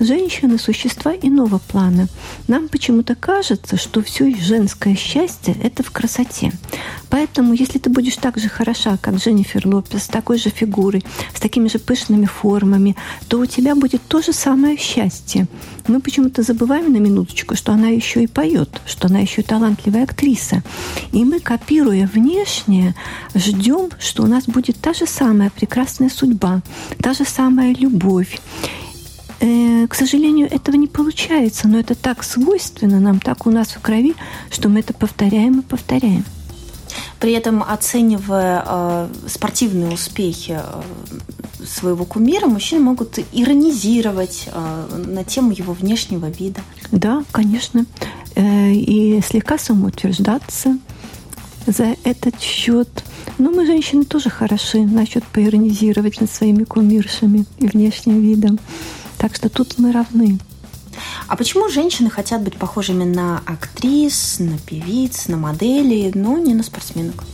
Женщины– 0.00 0.58
существа 0.58 1.12
иного 1.20 1.58
плана. 1.58 2.08
Нам 2.48 2.68
почему-то 2.68 3.14
кажется, 3.14 3.76
что 3.76 4.02
все 4.02 4.34
женское 4.34 4.96
счастье– 4.96 5.56
это 5.62 5.82
в 5.82 5.90
красоте. 5.90 6.52
Поэтому, 7.08 7.52
если 7.52 7.78
ты 7.78 7.90
будешь 7.90 8.16
так 8.16 8.38
же 8.38 8.48
хороша, 8.48 8.96
как 9.00 9.16
Дженнифер 9.16 9.66
Лопес, 9.66 10.04
с 10.04 10.08
такой 10.08 10.38
же 10.38 10.50
фигурой, 10.50 11.04
с 11.34 11.40
такими 11.40 11.68
же 11.68 11.78
пышными 11.78 12.26
формами, 12.26 12.96
то 13.28 13.38
у 13.38 13.46
тебя 13.46 13.74
будет 13.74 14.02
то 14.08 14.22
же 14.22 14.32
самое 14.32 14.76
счастье. 14.76 15.46
Мы 15.86 16.00
почему-то 16.00 16.42
забываем 16.42 16.92
на 16.92 16.96
минуточку, 16.96 17.54
что 17.54 17.72
она 17.72 17.88
еще 17.88 18.22
и 18.22 18.26
поет, 18.26 18.80
что 18.86 19.08
она 19.08 19.20
еще 19.20 19.42
и 19.42 19.44
талантливая 19.44 20.04
актриса. 20.04 20.62
И 21.12 21.24
мы, 21.24 21.40
копируя 21.40 22.08
внешнее, 22.12 22.94
ждем, 23.34 23.90
что 23.98 24.22
у 24.22 24.26
нас 24.26 24.44
будет 24.44 24.78
та 24.80 24.92
же 24.94 25.06
самая 25.06 25.50
прекрасная 25.50 26.08
судьба, 26.08 26.62
та 27.00 27.11
же 27.12 27.24
самая 27.24 27.74
любовь. 27.74 28.40
Э, 29.40 29.86
к 29.88 29.94
сожалению, 29.94 30.46
этого 30.50 30.76
не 30.76 30.86
получается, 30.86 31.68
но 31.68 31.78
это 31.78 31.94
так 31.94 32.22
свойственно 32.22 33.00
нам, 33.00 33.18
так 33.18 33.46
у 33.46 33.50
нас 33.50 33.68
в 33.68 33.80
крови, 33.80 34.14
что 34.50 34.68
мы 34.68 34.80
это 34.80 34.94
повторяем 34.94 35.60
и 35.60 35.62
повторяем. 35.62 36.24
При 37.18 37.32
этом 37.32 37.62
оценивая 37.62 38.64
э, 38.66 39.08
спортивные 39.26 39.92
успехи 39.92 40.60
э, 40.60 40.82
своего 41.66 42.04
кумира, 42.04 42.46
мужчины 42.46 42.82
могут 42.82 43.18
иронизировать 43.32 44.48
э, 44.52 45.04
на 45.06 45.24
тему 45.24 45.52
его 45.52 45.72
внешнего 45.72 46.26
вида. 46.26 46.60
Да, 46.90 47.24
конечно. 47.32 47.86
Э, 48.34 48.72
и 48.72 49.20
слегка 49.22 49.58
самоутверждаться, 49.58 50.78
за 51.66 51.96
этот 52.04 52.40
счет. 52.40 52.88
Но 53.38 53.50
мы, 53.50 53.66
женщины, 53.66 54.04
тоже 54.04 54.30
хороши 54.30 54.84
насчет 54.84 55.24
поиронизировать 55.24 56.20
над 56.20 56.30
своими 56.30 56.64
кумиршами 56.64 57.44
и 57.58 57.66
внешним 57.66 58.20
видом. 58.20 58.58
Так 59.18 59.34
что 59.36 59.48
тут 59.48 59.78
мы 59.78 59.92
равны. 59.92 60.38
А 61.28 61.36
почему 61.36 61.68
женщины 61.68 62.10
хотят 62.10 62.42
быть 62.42 62.56
похожими 62.56 63.04
на 63.04 63.40
актрис, 63.46 64.36
на 64.38 64.58
певиц, 64.58 65.28
на 65.28 65.36
моделей, 65.36 66.10
но 66.14 66.38
не 66.38 66.54
на 66.54 66.62
спортсменок? 66.62 67.24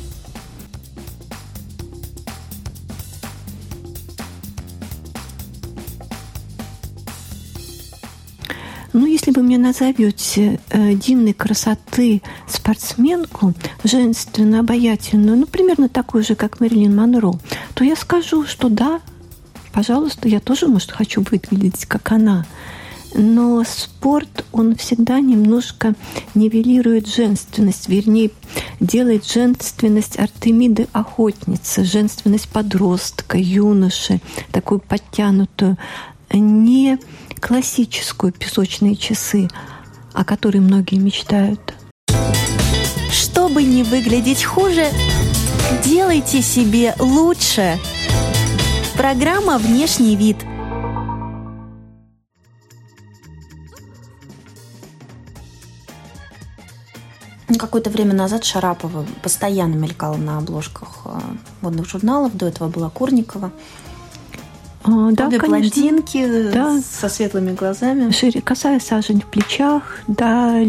Ну, 8.92 9.06
если 9.06 9.32
вы 9.32 9.42
мне 9.42 9.58
назовете 9.58 10.60
э, 10.70 10.94
дивной 10.94 11.34
красоты 11.34 12.22
спортсменку, 12.46 13.52
женственно 13.84 14.60
обаятельную, 14.60 15.36
ну, 15.36 15.46
примерно 15.46 15.88
такую 15.88 16.24
же, 16.24 16.34
как 16.34 16.60
Мэрилин 16.60 16.96
Монро, 16.96 17.34
то 17.74 17.84
я 17.84 17.96
скажу, 17.96 18.46
что 18.46 18.70
да, 18.70 19.00
пожалуйста, 19.72 20.28
я 20.28 20.40
тоже, 20.40 20.68
может, 20.68 20.90
хочу 20.90 21.22
выглядеть, 21.22 21.84
как 21.84 22.12
она. 22.12 22.46
Но 23.14 23.62
спорт, 23.64 24.44
он 24.52 24.74
всегда 24.76 25.20
немножко 25.20 25.94
нивелирует 26.34 27.08
женственность, 27.08 27.88
вернее, 27.88 28.30
делает 28.80 29.26
женственность 29.26 30.18
Артемиды 30.18 30.88
охотницы, 30.92 31.84
женственность 31.84 32.48
подростка, 32.48 33.38
юноши, 33.38 34.20
такую 34.52 34.80
подтянутую, 34.80 35.78
не 36.32 36.98
классическую 37.38 38.32
песочные 38.32 38.96
часы, 38.96 39.48
о 40.12 40.24
которой 40.24 40.58
многие 40.58 40.98
мечтают. 40.98 41.74
Чтобы 43.10 43.62
не 43.62 43.82
выглядеть 43.82 44.44
хуже, 44.44 44.90
делайте 45.84 46.42
себе 46.42 46.94
лучше. 46.98 47.78
Программа 48.96 49.58
«Внешний 49.58 50.16
вид». 50.16 50.36
Какое-то 57.58 57.90
время 57.90 58.14
назад 58.14 58.44
Шарапова 58.44 59.06
постоянно 59.22 59.74
мелькала 59.74 60.16
на 60.16 60.38
обложках 60.38 61.00
э, 61.06 61.18
модных 61.60 61.88
журналов. 61.88 62.36
До 62.36 62.46
этого 62.46 62.68
была 62.68 62.90
Курникова. 62.90 63.52
А, 64.84 65.10
да, 65.12 65.26
Обе 65.26 65.38
конечно. 65.38 65.48
блондинки 65.48 66.50
да. 66.52 66.80
со 66.80 67.08
светлыми 67.08 67.52
глазами. 67.52 68.10
Шире, 68.12 68.40
косая 68.40 68.80
сажень 68.80 69.20
в 69.20 69.26
плечах, 69.26 70.00
да, 70.06 70.60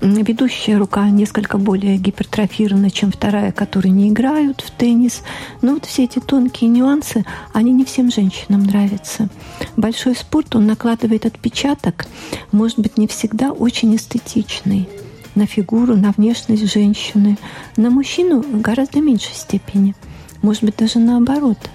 ведущая 0.00 0.76
рука 0.76 1.08
несколько 1.08 1.58
более 1.58 1.96
гипертрофирована, 1.96 2.90
чем 2.90 3.10
вторая, 3.10 3.52
которые 3.52 3.92
не 3.92 4.08
играют 4.08 4.60
в 4.60 4.70
теннис. 4.70 5.22
Но 5.62 5.74
вот 5.74 5.86
все 5.86 6.04
эти 6.04 6.18
тонкие 6.18 6.70
нюансы, 6.70 7.24
они 7.52 7.72
не 7.72 7.84
всем 7.84 8.10
женщинам 8.10 8.64
нравятся. 8.64 9.28
Большой 9.76 10.14
спорт, 10.14 10.54
он 10.56 10.66
накладывает 10.66 11.26
отпечаток, 11.26 12.06
может 12.52 12.78
быть, 12.78 12.98
не 12.98 13.06
всегда 13.06 13.50
очень 13.50 13.94
эстетичный 13.96 14.88
на 15.34 15.46
фигуру, 15.46 15.96
на 15.96 16.12
внешность 16.12 16.72
женщины. 16.72 17.38
На 17.76 17.90
мужчину 17.90 18.42
в 18.42 18.60
гораздо 18.60 19.00
меньшей 19.00 19.34
степени. 19.34 19.96
Может 20.42 20.62
быть, 20.62 20.76
даже 20.76 20.98
наоборот– 21.00 21.58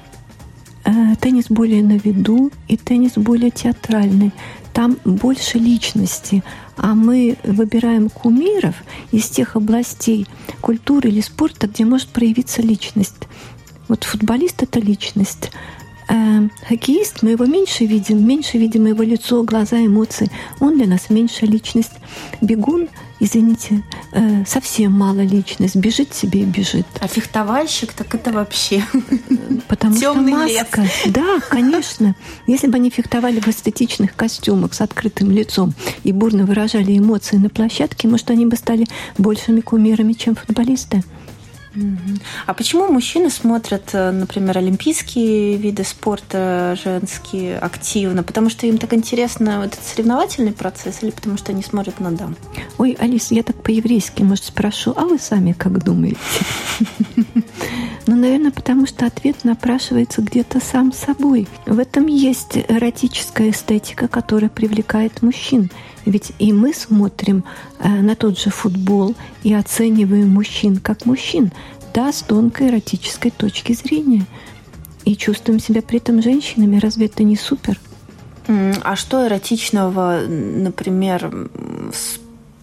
теннис 1.20 1.46
более 1.50 1.84
на 1.84 1.98
виду 1.98 2.52
и 2.68 2.78
теннис 2.78 3.14
более 3.14 3.52
театральный. 3.52 4.32
Там 4.74 4.98
больше 5.04 5.58
личности, 5.58 6.44
а 6.78 6.94
мы 6.94 7.38
выбираем 7.44 8.10
кумиров 8.10 8.76
из 9.12 9.28
тех 9.28 9.56
областей 9.56 10.28
культуры 10.62 11.10
или 11.10 11.22
спорта, 11.22 11.68
где 11.68 11.86
может 11.86 12.10
проявиться 12.10 12.62
личность. 12.62 13.28
Вот 13.88 14.04
футболист— 14.04 14.62
это 14.64 14.80
личность. 14.80 15.52
Э, 16.08 16.48
хоккеист, 16.68 17.24
мы 17.24 17.32
его 17.32 17.46
меньше 17.46 17.86
видим, 17.86 18.26
меньше 18.26 18.58
видим 18.58 18.86
его 18.86 19.04
лицо, 19.04 19.44
глаза, 19.44 19.84
эмоции. 19.84 20.32
Он 20.60 20.78
для 20.78 20.88
нас 20.88 21.10
меньше 21.10 21.46
личность. 21.46 21.94
Бегун— 22.42 22.88
извините, 23.20 23.84
э, 24.12 24.46
совсем 24.46 24.94
мало 24.94 25.22
личность, 25.22 25.76
бежит 25.76 26.14
себе 26.14 26.42
и 26.42 26.46
бежит. 26.46 26.86
А 27.00 27.08
фехтовальщик, 27.08 27.94
так 27.94 28.14
это 28.16 28.32
вообще 28.32 28.84
Потому 29.68 29.96
Темный 29.98 30.34
что 30.34 30.42
маска. 30.42 30.82
Лес. 30.82 30.92
Да, 31.08 31.40
конечно. 31.48 32.16
Если 32.48 32.68
бы 32.68 32.76
они 32.76 32.90
фехтовали 32.90 33.40
в 33.40 33.48
эстетичных 33.48 34.16
костюмах 34.16 34.74
с 34.74 34.82
открытым 34.82 35.32
лицом 35.32 35.74
и 36.04 36.12
бурно 36.12 36.46
выражали 36.46 36.98
эмоции 36.98 37.38
на 37.38 37.50
площадке, 37.50 38.08
может, 38.08 38.30
они 38.32 38.46
бы 38.46 38.56
стали 38.56 38.88
большими 39.18 39.62
кумирами, 39.62 40.14
чем 40.14 40.36
футболисты. 40.36 41.04
А 42.46 42.54
почему 42.54 42.92
мужчины 42.92 43.30
смотрят, 43.30 43.90
э, 43.94 44.12
например, 44.12 44.58
олимпийские 44.58 45.58
виды 45.58 45.84
спорта 45.84 46.78
женские 46.84 47.58
активно? 47.58 48.24
Потому 48.24 48.50
что 48.50 48.68
им 48.68 48.78
так 48.78 48.94
интересно 48.94 49.64
этот 49.66 49.84
соревновательный 49.84 50.52
процесс 50.52 51.02
или 51.02 51.12
потому 51.12 51.38
что 51.38 51.52
они 51.52 51.64
смотрят 51.64 52.00
на 52.00 52.12
дам? 52.12 52.36
Ой, 52.78 52.96
Алис, 53.00 53.32
я 53.32 53.44
так 53.44 53.62
по-еврейски, 53.62 54.24
может, 54.24 54.46
спрошу, 54.46 54.94
а 54.96 55.06
вы 55.06 55.20
сами 55.20 55.54
как 55.54 55.84
думаете? 55.84 56.18
Ну, 58.08 58.16
наверное, 58.16 58.50
потому 58.50 58.88
что 58.88 59.06
ответ 59.06 59.44
напрашивается 59.44 60.24
где-то 60.24 60.60
сам 60.60 60.92
собой. 60.92 61.48
В 61.68 61.78
этом 61.78 62.08
есть 62.08 62.58
эротическая 62.58 63.52
эстетика, 63.52 64.08
которая 64.08 64.50
привлекает 64.50 65.22
мужчин. 65.22 65.70
Ведь 66.06 66.32
и 66.40 66.54
мы 66.54 66.74
смотрим 66.74 67.44
э, 67.80 67.88
на 67.88 68.16
тот 68.16 68.40
же 68.40 68.50
футбол 68.50 69.16
и 69.44 69.54
оцениваем 69.54 70.30
мужчин 70.30 70.78
как 70.78 71.06
мужчин, 71.06 71.52
да, 71.94 72.12
с 72.12 72.22
тонкой 72.22 72.70
эротической 72.70 73.32
точки 73.32 73.74
зрения. 73.74 74.26
И 75.06 75.16
чувствуем 75.16 75.60
себя 75.60 75.82
при 75.82 75.98
этом 75.98 76.22
женщинами. 76.22 76.78
Разве 76.78 77.08
это 77.08 77.24
не 77.24 77.36
супер? 77.36 77.80
А 78.48 78.96
что 78.96 79.28
эротичного, 79.28 80.22
например, 80.28 81.30
в 81.30 81.94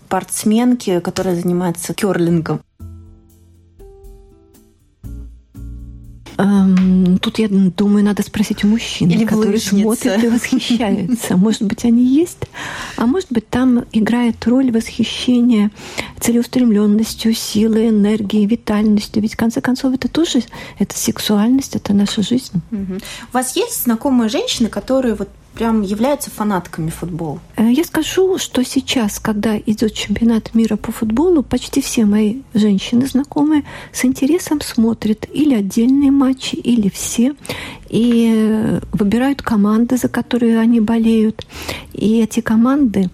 спортсменке, 0.07 1.01
которая 1.01 1.37
занимается 1.37 1.95
керлингом? 1.95 2.61
Эм, 6.39 7.19
тут, 7.19 7.39
я 7.39 7.49
думаю, 7.49 8.05
надо 8.05 8.23
спросить 8.23 8.65
у 8.65 8.69
мужчин, 8.69 9.09
Или 9.09 9.25
которые 9.25 9.59
смотрят 9.59 10.23
и 10.23 10.29
восхищаются. 10.29 11.37
Может 11.37 11.63
быть, 11.63 11.85
они 11.85 12.05
есть, 12.05 12.45
а 12.97 13.07
может 13.07 13.29
быть, 13.31 13.49
там 13.49 13.85
играет 13.93 14.47
роль 14.47 14.71
восхищения 14.71 15.71
целеустремленностью, 16.21 17.35
силой, 17.35 17.89
энергией, 17.89 18.47
витальностью. 18.47 19.23
Ведь, 19.23 19.35
в 19.35 19.37
конце 19.37 19.61
концов, 19.61 19.95
это 19.95 20.09
тоже 20.09 20.43
это 20.79 20.97
сексуальность, 20.99 21.77
это 21.77 21.95
наша 21.95 22.23
жизнь. 22.23 22.61
Угу. 22.71 22.95
У 22.97 23.35
вас 23.35 23.57
есть 23.57 23.85
знакомые 23.85 24.29
женщины, 24.29 24.69
которые 24.69 25.15
вот 25.15 25.29
прям 25.57 25.83
являются 25.83 26.31
фанатками 26.31 26.91
футбола? 26.91 27.41
Э, 27.57 27.71
я 27.71 27.83
скажу, 27.85 28.39
что 28.39 28.65
сейчас, 28.65 29.19
когда 29.19 29.59
идет 29.59 29.95
чемпионат 29.95 30.55
мира 30.55 30.77
по 30.77 30.93
футболу, 30.93 31.43
почти 31.43 31.81
все 31.81 32.05
мои 32.05 32.43
женщины 32.55 33.07
знакомые 33.07 33.65
с 33.93 34.05
интересом 34.05 34.61
смотрят 34.61 35.27
или 35.33 35.55
отдельные 35.55 36.11
матчи, 36.11 36.55
или 36.55 36.89
все, 36.89 37.35
и 37.89 38.33
э, 38.37 38.81
выбирают 38.93 39.43
команды, 39.43 39.97
за 39.97 40.09
которые 40.09 40.61
они 40.61 40.81
болеют. 40.81 41.47
И 41.93 42.21
эти 42.21 42.41
команды 42.41 43.11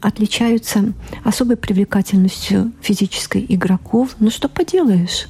отличаются 0.00 0.92
особой 1.24 1.56
привлекательностью 1.56 2.72
физической 2.80 3.44
игроков. 3.48 4.16
Ну 4.20 4.30
что 4.30 4.48
поделаешь? 4.48 5.26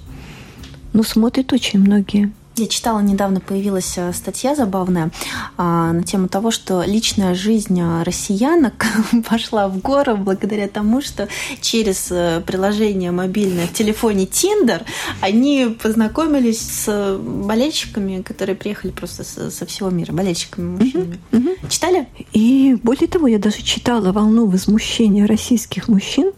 Ну, 0.93 1.03
смотрят 1.05 1.53
очень 1.53 1.79
многие. 1.79 2.33
Я 2.61 2.67
читала 2.67 3.01
недавно, 3.01 3.41
появилась 3.41 3.95
э, 3.97 4.13
статья 4.13 4.55
забавная 4.55 5.11
а, 5.57 5.95
на 5.95 6.03
тему 6.03 6.29
того, 6.29 6.51
что 6.51 6.83
личная 6.83 7.35
жизнь 7.35 7.81
э, 7.81 8.03
россиянок 8.03 8.85
пошла 9.31 9.67
в 9.67 9.79
гору 9.79 10.19
благодаря 10.19 10.69
тому, 10.69 11.01
что 11.01 11.27
через 11.63 12.09
э, 12.11 12.43
приложение 12.47 13.13
мобильное 13.13 13.67
в 13.67 13.73
телефоне 13.73 14.27
Tinder 14.27 14.83
они 15.23 15.75
познакомились 15.83 16.61
с 16.61 17.19
болельщиками, 17.19 18.21
которые 18.21 18.57
приехали 18.57 18.91
просто 18.91 19.25
со, 19.25 19.51
со 19.51 19.65
всего 19.65 19.89
мира, 19.89 20.13
болельщиками 20.13 20.77
мужчинами. 20.77 21.19
Угу. 21.33 21.69
Читали? 21.71 22.09
И 22.35 22.77
более 22.83 23.09
того, 23.09 23.27
я 23.27 23.39
даже 23.39 23.63
читала 23.63 24.13
волну 24.13 24.47
возмущения 24.47 25.27
российских 25.27 25.89
мужчин 25.89 26.33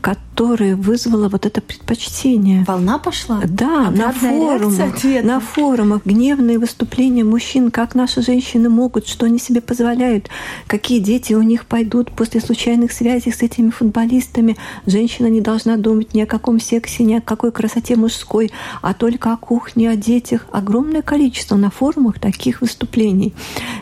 которая 0.00 0.74
вызвала 0.74 1.28
вот 1.28 1.44
это 1.46 1.60
предпочтение. 1.60 2.64
Волна 2.66 2.98
пошла? 2.98 3.40
Да, 3.46 3.90
на 3.90 4.12
форумах, 4.12 5.04
на 5.22 5.40
форумах 5.40 6.06
гневные 6.06 6.58
выступления 6.58 7.24
мужчин, 7.24 7.70
как 7.70 7.94
наши 7.94 8.22
женщины 8.22 8.68
могут, 8.68 9.06
что 9.06 9.26
они 9.26 9.38
себе 9.38 9.60
позволяют, 9.60 10.28
какие 10.66 10.98
дети 10.98 11.34
у 11.34 11.42
них 11.42 11.66
пойдут 11.66 12.10
после 12.12 12.40
случайных 12.40 12.92
связей 12.92 13.32
с 13.32 13.42
этими 13.42 13.70
футболистами. 13.70 14.56
Женщина 14.86 15.26
не 15.26 15.40
должна 15.40 15.76
думать 15.76 16.14
ни 16.14 16.22
о 16.22 16.26
каком 16.26 16.58
сексе, 16.58 17.04
ни 17.04 17.14
о 17.14 17.20
какой 17.20 17.52
красоте 17.52 17.96
мужской, 17.96 18.50
а 18.80 18.94
только 18.94 19.32
о 19.32 19.36
кухне, 19.36 19.90
о 19.90 19.96
детях. 19.96 20.46
Огромное 20.52 21.02
количество 21.02 21.56
на 21.56 21.70
форумах 21.70 22.18
таких 22.18 22.62
выступлений. 22.62 23.34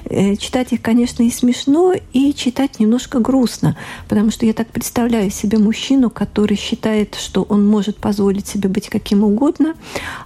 Э, 0.04 0.36
читать 0.36 0.72
их, 0.72 0.82
конечно, 0.82 1.22
и 1.22 1.30
смешно, 1.30 1.94
и 2.12 2.34
читать 2.34 2.80
немножко 2.80 3.20
грустно, 3.20 3.76
потому 4.08 4.30
что 4.30 4.44
я 4.44 4.52
так 4.52 4.68
представляю 4.68 5.30
себе 5.30 5.58
мужчину, 5.58 6.07
который 6.10 6.48
который 6.48 6.56
считает, 6.56 7.14
что 7.16 7.42
он 7.42 7.66
может 7.66 7.96
позволить 7.96 8.46
себе 8.46 8.68
быть 8.68 8.88
каким 8.88 9.24
угодно, 9.24 9.74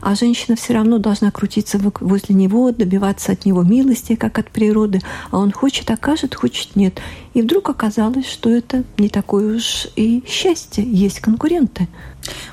а 0.01 0.15
женщина 0.15 0.57
все 0.57 0.75
равно 0.75 0.99
должна 0.99 1.31
крутиться 1.31 1.79
возле 2.01 2.35
него, 2.35 2.71
добиваться 2.71 3.33
от 3.33 3.45
него 3.45 3.63
милости, 3.63 4.15
как 4.15 4.39
от 4.39 4.51
природы, 4.51 5.01
а 5.31 5.39
он 5.39 5.51
хочет, 5.51 5.91
окажет, 5.91 6.35
хочет, 6.35 6.77
нет. 6.77 7.01
И 7.35 7.43
вдруг 7.43 7.71
оказалось, 7.71 8.29
что 8.29 8.51
это 8.51 8.85
не 8.99 9.09
такое 9.09 9.57
уж 9.57 9.89
и 9.97 10.23
счастье, 10.27 10.85
есть 10.85 11.21
конкуренты. 11.21 11.89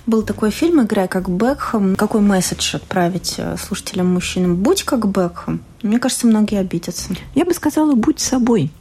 Был 0.07 0.23
такой 0.23 0.51
фильм 0.51 0.81
«Играй 0.81 1.07
как 1.07 1.29
Бекхэм». 1.29 1.95
Какой 1.95 2.21
месседж 2.21 2.75
отправить 2.75 3.35
э, 3.37 3.55
слушателям 3.57 4.07
мужчинам? 4.07 4.55
Будь 4.55 4.83
как 4.83 5.07
Бекхэм. 5.07 5.61
Мне 5.83 5.99
кажется, 5.99 6.25
многие 6.25 6.59
обидятся. 6.59 7.13
Я 7.35 7.45
бы 7.45 7.53
сказала, 7.53 7.93
будь 7.93 8.19
собой. 8.19 8.71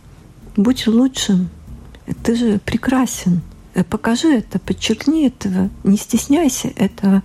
Будь 0.56 0.86
лучшим. 0.86 1.50
Ты 2.22 2.36
же 2.36 2.58
прекрасен. 2.64 3.42
Э, 3.78 3.84
покажи 3.84 4.28
это, 4.38 4.58
подчеркни 4.58 5.26
этого, 5.26 5.70
не 5.84 5.96
стесняйся 5.96 6.72
этого, 6.76 7.22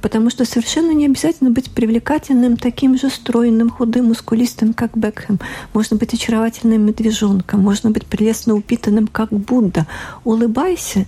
потому 0.00 0.30
что 0.30 0.44
совершенно 0.44 0.92
не 0.92 1.06
обязательно 1.06 1.50
быть 1.50 1.70
привлекательным, 1.70 2.56
таким 2.56 2.96
же 2.96 3.10
стройным, 3.10 3.70
худым, 3.70 4.06
мускулистым, 4.06 4.72
как 4.72 4.96
Бекхэм. 4.96 5.40
Можно 5.74 5.96
быть 5.96 6.14
очаровательным 6.14 6.86
медвежонком, 6.86 7.60
можно 7.60 7.90
быть 7.90 8.06
прелестно 8.06 8.54
упитанным, 8.54 9.08
как 9.08 9.30
Будда. 9.30 9.86
Улыбайся, 10.24 11.06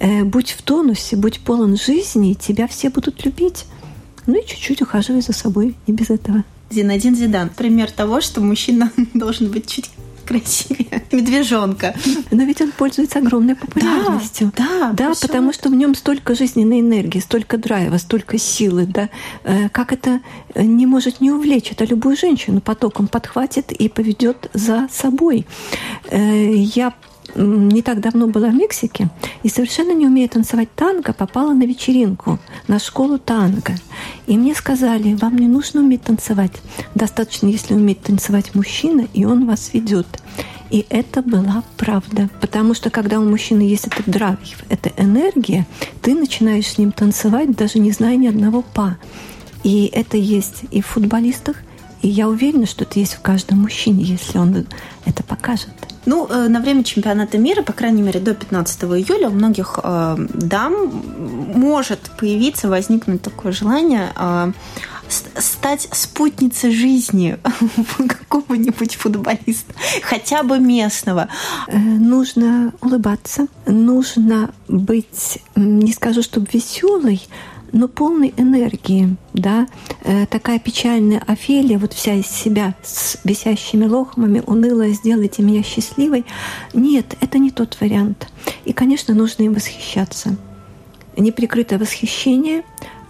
э, 0.00 0.24
будь 0.24 0.50
в 0.50 0.62
тонусе, 0.62 1.16
будь 1.16 1.40
полон 1.40 1.76
жизни, 1.76 2.32
и 2.32 2.34
тебя 2.34 2.66
все 2.66 2.90
будут 2.90 3.24
любить. 3.24 3.66
Ну 4.26 4.40
и 4.40 4.46
чуть-чуть 4.46 4.82
ухаживай 4.82 5.20
за 5.20 5.32
собой, 5.32 5.76
не 5.86 5.94
без 5.94 6.10
этого. 6.10 6.42
Зинадин 6.70 7.14
Зидан. 7.14 7.50
Пример 7.50 7.90
того, 7.92 8.20
что 8.20 8.40
мужчина 8.40 8.90
должен 9.14 9.48
быть 9.48 9.68
чуть 9.68 9.90
красивее 10.24 11.02
медвежонка. 11.12 11.94
Но 12.30 12.44
ведь 12.44 12.60
он 12.60 12.72
пользуется 12.72 13.18
огромной 13.18 13.54
популярностью. 13.54 14.52
Да, 14.56 14.92
да, 14.92 15.08
да 15.08 15.12
потому 15.20 15.52
что 15.52 15.68
в 15.68 15.74
нем 15.74 15.94
столько 15.94 16.34
жизненной 16.34 16.80
энергии, 16.80 17.20
столько 17.20 17.58
драйва, 17.58 17.98
столько 17.98 18.38
силы, 18.38 18.86
да. 18.86 19.08
Э, 19.44 19.68
как 19.68 19.92
это 19.92 20.20
не 20.54 20.86
может 20.86 21.20
не 21.20 21.30
увлечь? 21.30 21.70
Это 21.70 21.84
любую 21.84 22.16
женщину 22.16 22.60
потоком 22.60 23.08
подхватит 23.08 23.72
и 23.72 23.88
поведет 23.88 24.50
за 24.54 24.88
собой. 24.90 25.46
Э, 26.10 26.54
я 26.54 26.92
не 27.34 27.82
так 27.82 28.00
давно 28.00 28.26
была 28.26 28.48
в 28.48 28.54
Мексике 28.54 29.08
и 29.42 29.48
совершенно 29.48 29.92
не 29.92 30.06
умея 30.06 30.28
танцевать 30.28 30.68
танго, 30.74 31.12
попала 31.12 31.52
на 31.52 31.64
вечеринку, 31.64 32.38
на 32.68 32.78
школу 32.78 33.18
танго. 33.18 33.74
И 34.26 34.36
мне 34.36 34.54
сказали, 34.54 35.14
вам 35.14 35.36
не 35.36 35.48
нужно 35.48 35.80
уметь 35.80 36.02
танцевать. 36.02 36.52
Достаточно, 36.94 37.46
если 37.46 37.74
уметь 37.74 38.02
танцевать 38.02 38.54
мужчина, 38.54 39.06
и 39.12 39.24
он 39.24 39.46
вас 39.46 39.72
ведет. 39.72 40.06
И 40.70 40.86
это 40.88 41.22
была 41.22 41.62
правда. 41.76 42.28
Потому 42.40 42.74
что 42.74 42.90
когда 42.90 43.20
у 43.20 43.24
мужчины 43.24 43.62
есть 43.62 43.86
этот 43.86 44.06
драйв, 44.06 44.64
эта 44.68 44.90
энергия, 44.96 45.66
ты 46.02 46.14
начинаешь 46.14 46.66
с 46.66 46.78
ним 46.78 46.90
танцевать, 46.90 47.54
даже 47.54 47.78
не 47.78 47.92
зная 47.92 48.16
ни 48.16 48.26
одного 48.26 48.62
па. 48.62 48.96
И 49.62 49.90
это 49.92 50.16
есть 50.16 50.62
и 50.70 50.80
в 50.80 50.86
футболистах, 50.86 51.56
и 52.02 52.08
я 52.08 52.28
уверена, 52.28 52.66
что 52.66 52.84
это 52.84 52.98
есть 52.98 53.14
в 53.14 53.20
каждом 53.20 53.60
мужчине, 53.60 54.04
если 54.04 54.38
он 54.38 54.66
это 55.06 55.22
покажет. 55.22 55.93
Ну, 56.06 56.26
э, 56.28 56.48
на 56.48 56.60
время 56.60 56.84
чемпионата 56.84 57.38
мира, 57.38 57.62
по 57.62 57.72
крайней 57.72 58.02
мере, 58.02 58.20
до 58.20 58.34
15 58.34 58.84
июля 58.84 59.28
у 59.28 59.32
многих 59.32 59.78
э, 59.82 60.16
дам 60.18 60.74
может 61.54 62.10
появиться, 62.18 62.68
возникнуть 62.68 63.22
такое 63.22 63.52
желание 63.52 64.12
э, 64.16 64.52
стать 65.38 65.88
спутницей 65.92 66.72
жизни 66.72 67.38
какого-нибудь 68.08 68.96
футболиста, 68.96 69.74
хотя 70.02 70.42
бы 70.42 70.58
местного. 70.58 71.28
Нужно 71.68 72.72
улыбаться, 72.80 73.46
нужно 73.66 74.50
быть, 74.66 75.38
не 75.56 75.92
скажу, 75.92 76.22
чтобы 76.22 76.48
веселой, 76.52 77.22
но 77.74 77.88
полной 77.88 78.32
энергии, 78.36 79.16
да, 79.32 79.66
э, 80.04 80.26
такая 80.26 80.60
печальная 80.60 81.18
Офелия, 81.26 81.76
вот 81.76 81.92
вся 81.92 82.14
из 82.14 82.28
себя 82.28 82.74
с 82.84 83.18
висящими 83.24 83.84
лохмами, 83.84 84.42
унылая, 84.46 84.92
сделайте 84.92 85.42
меня 85.42 85.64
счастливой. 85.64 86.24
Нет, 86.72 87.16
это 87.20 87.38
не 87.38 87.50
тот 87.50 87.76
вариант. 87.80 88.28
И, 88.64 88.72
конечно, 88.72 89.12
нужно 89.12 89.42
им 89.42 89.54
восхищаться. 89.54 90.36
Неприкрытое 91.16 91.80
восхищение, 91.80 92.62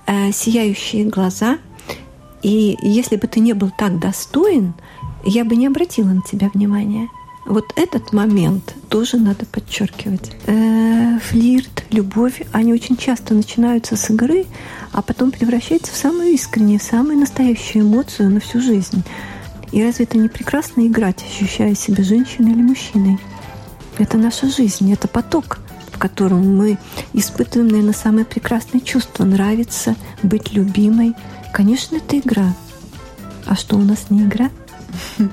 э, 0.07 0.33
сияющие 0.33 1.05
глаза. 1.05 1.59
И 2.43 2.79
если 2.81 3.17
бы 3.17 3.27
ты 3.27 3.41
не 3.41 3.53
был 3.53 3.71
так 3.77 3.99
достоин, 3.99 4.73
я 5.27 5.45
бы 5.45 5.57
не 5.57 5.67
обратила 5.67 6.09
на 6.09 6.23
тебя 6.23 6.51
внимания. 6.55 7.11
Вот 7.47 7.73
этот 7.77 8.13
момент 8.13 8.75
тоже 8.89 9.19
надо 9.19 9.45
подчеркивать. 9.45 10.33
Э, 10.47 11.19
флирт, 11.19 11.85
любовь, 11.91 12.43
они 12.53 12.73
очень 12.73 12.97
часто 12.97 13.35
начинаются 13.35 13.97
с 13.97 14.09
игры, 14.11 14.47
а 14.93 15.03
потом 15.03 15.31
превращаются 15.31 15.93
в 15.93 15.97
самую 15.97 16.29
искреннюю, 16.29 16.81
самую 16.81 17.19
настоящую 17.19 17.85
эмоцию 17.85 18.31
на 18.31 18.41
всю 18.41 18.61
жизнь. 18.61 19.05
И 19.73 19.83
разве 19.83 20.05
это 20.05 20.17
не 20.17 20.29
прекрасно 20.29 20.87
играть, 20.87 21.23
ощущая 21.23 21.75
себя 21.75 22.03
женщиной 22.03 22.53
или 22.53 22.63
мужчиной? 22.63 23.19
Это 23.99 24.17
наша 24.17 24.49
жизнь, 24.49 24.91
это 24.93 25.07
поток, 25.07 25.59
в 25.93 25.99
котором 25.99 26.57
мы 26.57 26.79
испытываем, 27.13 27.69
наверное, 27.69 27.95
самое 27.95 28.25
прекрасное 28.25 28.81
чувство. 28.81 29.25
Нравится 29.25 29.97
быть 30.23 30.53
любимой. 30.53 31.15
Конечно, 31.53 31.97
это 31.97 32.19
игра. 32.19 32.55
А 33.47 33.55
что 33.55 33.77
у 33.77 33.83
нас 33.83 34.07
не 34.11 34.23
игра? 34.23 34.51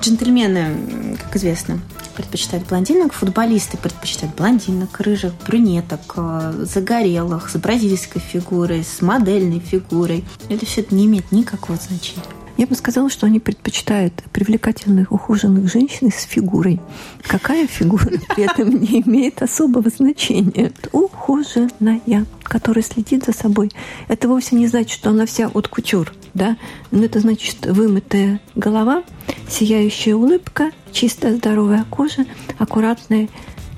Джентльмены, 0.00 1.16
как 1.22 1.36
известно, 1.36 1.80
предпочитают 2.16 2.66
блондинок, 2.66 3.12
футболисты 3.12 3.76
предпочитают 3.76 4.34
блондинок, 4.34 5.00
рыжих, 5.00 5.32
брюнеток, 5.46 6.00
э, 6.16 6.64
загорелых, 6.64 7.50
с 7.50 7.56
бразильской 7.56 8.20
фигурой, 8.20 8.84
с 8.84 9.02
модельной 9.02 9.60
фигурой. 9.60 10.24
Это 10.48 10.64
все 10.66 10.80
это 10.80 10.94
не 10.94 11.06
имеет 11.06 11.30
никакого 11.32 11.78
значения. 11.78 12.24
Я 12.56 12.66
бы 12.66 12.74
сказала, 12.74 13.10
что 13.10 13.26
они 13.26 13.38
предпочитают 13.38 14.14
привлекательных, 14.32 15.12
ухоженных 15.12 15.70
женщин 15.70 16.10
с 16.10 16.22
фигурой. 16.22 16.80
Какая 17.22 17.66
фигура 17.66 18.10
при 18.34 18.44
этом 18.50 18.70
не 18.70 19.02
имеет 19.02 19.42
особого 19.42 19.90
значения. 19.90 20.72
Ухоженная, 20.92 22.00
которая 22.42 22.82
следит 22.82 23.26
за 23.26 23.32
собой. 23.32 23.70
Это 24.08 24.28
вовсе 24.28 24.56
не 24.56 24.68
значит, 24.68 24.92
что 24.92 25.10
она 25.10 25.26
вся 25.26 25.48
от 25.48 25.68
кутюр. 25.68 26.12
Да? 26.36 26.56
Но 26.90 27.04
это 27.04 27.20
значит 27.20 27.66
вымытая 27.66 28.40
голова, 28.54 29.02
сияющая 29.48 30.14
улыбка, 30.14 30.70
чистая 30.92 31.34
здоровая 31.34 31.84
кожа, 31.90 32.26
аккуратная 32.58 33.28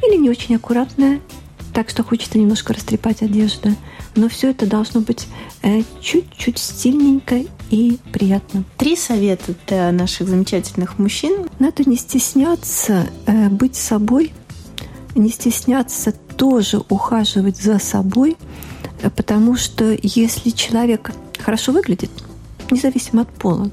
или 0.07 0.17
не 0.17 0.29
очень 0.29 0.57
аккуратная, 0.57 1.21
так 1.73 1.89
что 1.89 2.03
хочется 2.03 2.39
немножко 2.39 2.75
растрепать 2.75 3.23
одежду– 3.23 3.71
но 4.19 4.29
все 4.29 4.51
это 4.51 4.67
должно 4.67 5.01
быть 5.01 5.29
э, 5.63 5.83
чуть-чуть 6.01 6.59
стильненько 6.59 7.45
и 7.71 7.99
приятно. 8.13 8.65
Три 8.77 8.97
совета 8.97 9.55
для 9.67 9.93
наших 9.93 10.29
замечательных 10.29 10.99
мужчин. 10.99 11.49
Надо 11.59 11.89
не 11.89 11.97
стесняться 11.97 13.07
э, 13.27 13.49
быть 13.49 13.77
собой, 13.77 14.33
не 15.15 15.31
стесняться 15.31 16.13
тоже 16.37 16.83
ухаживать 16.89 17.57
за 17.57 17.79
собой, 17.79 18.37
э, 19.03 19.11
потому 19.11 19.57
что 19.57 19.97
если 20.03 20.51
человек 20.51 21.13
хорошо 21.39 21.73
выглядит, 21.73 22.11
независимо 22.71 23.23
от 23.23 23.29
пола, 23.31 23.71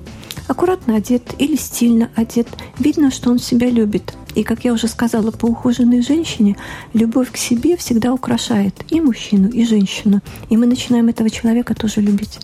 аккуратно 0.47 0.95
одет 0.95 1.35
или 1.39 1.55
стильно 1.55 2.09
одет, 2.15 2.47
видно, 2.79 3.11
что 3.11 3.31
он 3.31 3.39
себя 3.39 3.69
любит– 3.69 4.13
и, 4.35 4.43
как 4.43 4.65
я 4.65 4.73
уже 4.73 4.87
сказала, 4.87 5.31
по 5.31 5.45
ухоженной 5.45 6.01
женщине 6.01 6.57
любовь 6.93 7.31
к 7.31 7.37
себе 7.37 7.77
всегда 7.77 8.13
украшает 8.13 8.75
и 8.91 8.99
мужчину, 8.99 9.49
и 9.49 9.65
женщину. 9.65 10.21
И 10.49 10.57
мы 10.57 10.65
начинаем 10.65 11.07
этого 11.07 11.29
человека 11.29 11.73
тоже 11.73 12.01
любить. 12.01 12.39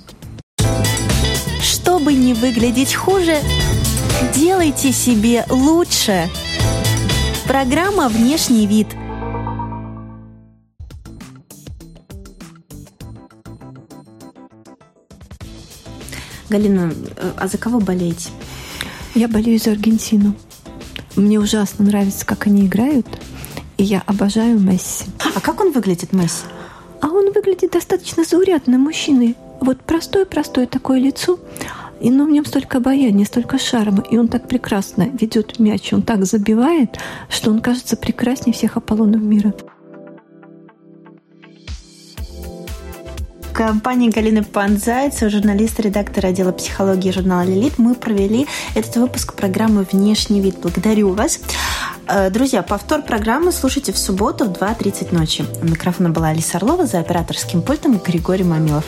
Чтобы 1.62 2.14
не 2.14 2.34
выглядеть 2.34 2.96
хуже, 2.96 3.38
делайте 4.34 4.94
себе 4.94 5.46
лучше. 5.50 6.30
Программа 7.46 8.08
«Внешний 8.08 8.66
вид». 8.66 8.88
Галина, 16.52 16.92
э, 17.16 17.32
а 17.38 17.48
за 17.48 17.58
кого 17.58 17.80
болеете? 17.80 18.30
Я 19.16 19.30
болею 19.30 19.58
за 19.58 19.72
Аргентину. 19.72 20.36
Мне 21.16 21.40
ужасно 21.40 21.86
нравится, 21.86 22.26
как 22.26 22.46
они 22.48 22.66
играют, 22.66 23.08
и 23.78 23.84
я 23.84 24.04
обожаю 24.06 24.60
Месси. 24.60 25.06
А 25.34 25.40
как 25.40 25.62
он 25.62 25.72
выглядит, 25.72 26.12
Месси? 26.12 26.44
А 27.02 27.08
он 27.08 27.32
выглядит 27.32 27.72
достаточно 27.72 28.26
заурядным 28.26 28.82
мужчиной. 28.82 29.38
Вот 29.62 29.82
простое-простое 29.84 30.68
такое 30.68 31.00
лицо, 31.00 31.40
и 32.02 32.10
но 32.10 32.26
в 32.26 32.30
нем 32.30 32.46
столько 32.46 32.80
обаяния, 32.80 33.26
столько 33.26 33.58
шарма, 33.58 34.04
и 34.12 34.18
он 34.18 34.28
так 34.28 34.50
прекрасно 34.50 35.04
ведет 35.04 35.58
мяч, 35.58 35.94
он 35.94 36.02
так 36.02 36.26
забивает, 36.26 36.98
что 37.30 37.52
он 37.52 37.62
кажется 37.62 37.96
прекраснее 37.96 38.54
всех 38.54 38.76
Аполлонов 38.76 39.22
мира. 39.22 39.54
Компании 43.52 44.10
Галины 44.10 44.44
Панзайцева, 44.44 45.30
журналист, 45.30 45.80
редактор 45.80 46.26
отдела 46.26 46.52
психологии 46.52 47.12
журнала 47.12 47.44
«Лилит», 47.44 47.78
мы 47.78 47.96
провели 47.96 48.48
этот 48.76 48.96
выпуск 48.96 49.34
программы 49.34 49.86
«Внешний 49.92 50.42
вид». 50.42 50.58
Благодарю 50.62 51.14
вас. 51.14 51.40
Э, 52.08 52.30
друзья, 52.30 52.64
повтор 52.64 53.02
программы 53.02 53.52
слушайте 53.52 53.92
в 53.92 53.98
субботу 53.98 54.46
в 54.46 54.54
2.30 54.54 55.14
ночи. 55.14 55.46
У 55.62 55.66
микрофона 55.66 56.10
была 56.10 56.30
Алиса 56.30 56.58
Орлова, 56.58 56.86
за 56.86 57.00
операторским 57.00 57.62
пультом 57.62 57.98
Григорий 57.98 58.44
Мамилов. 58.44 58.86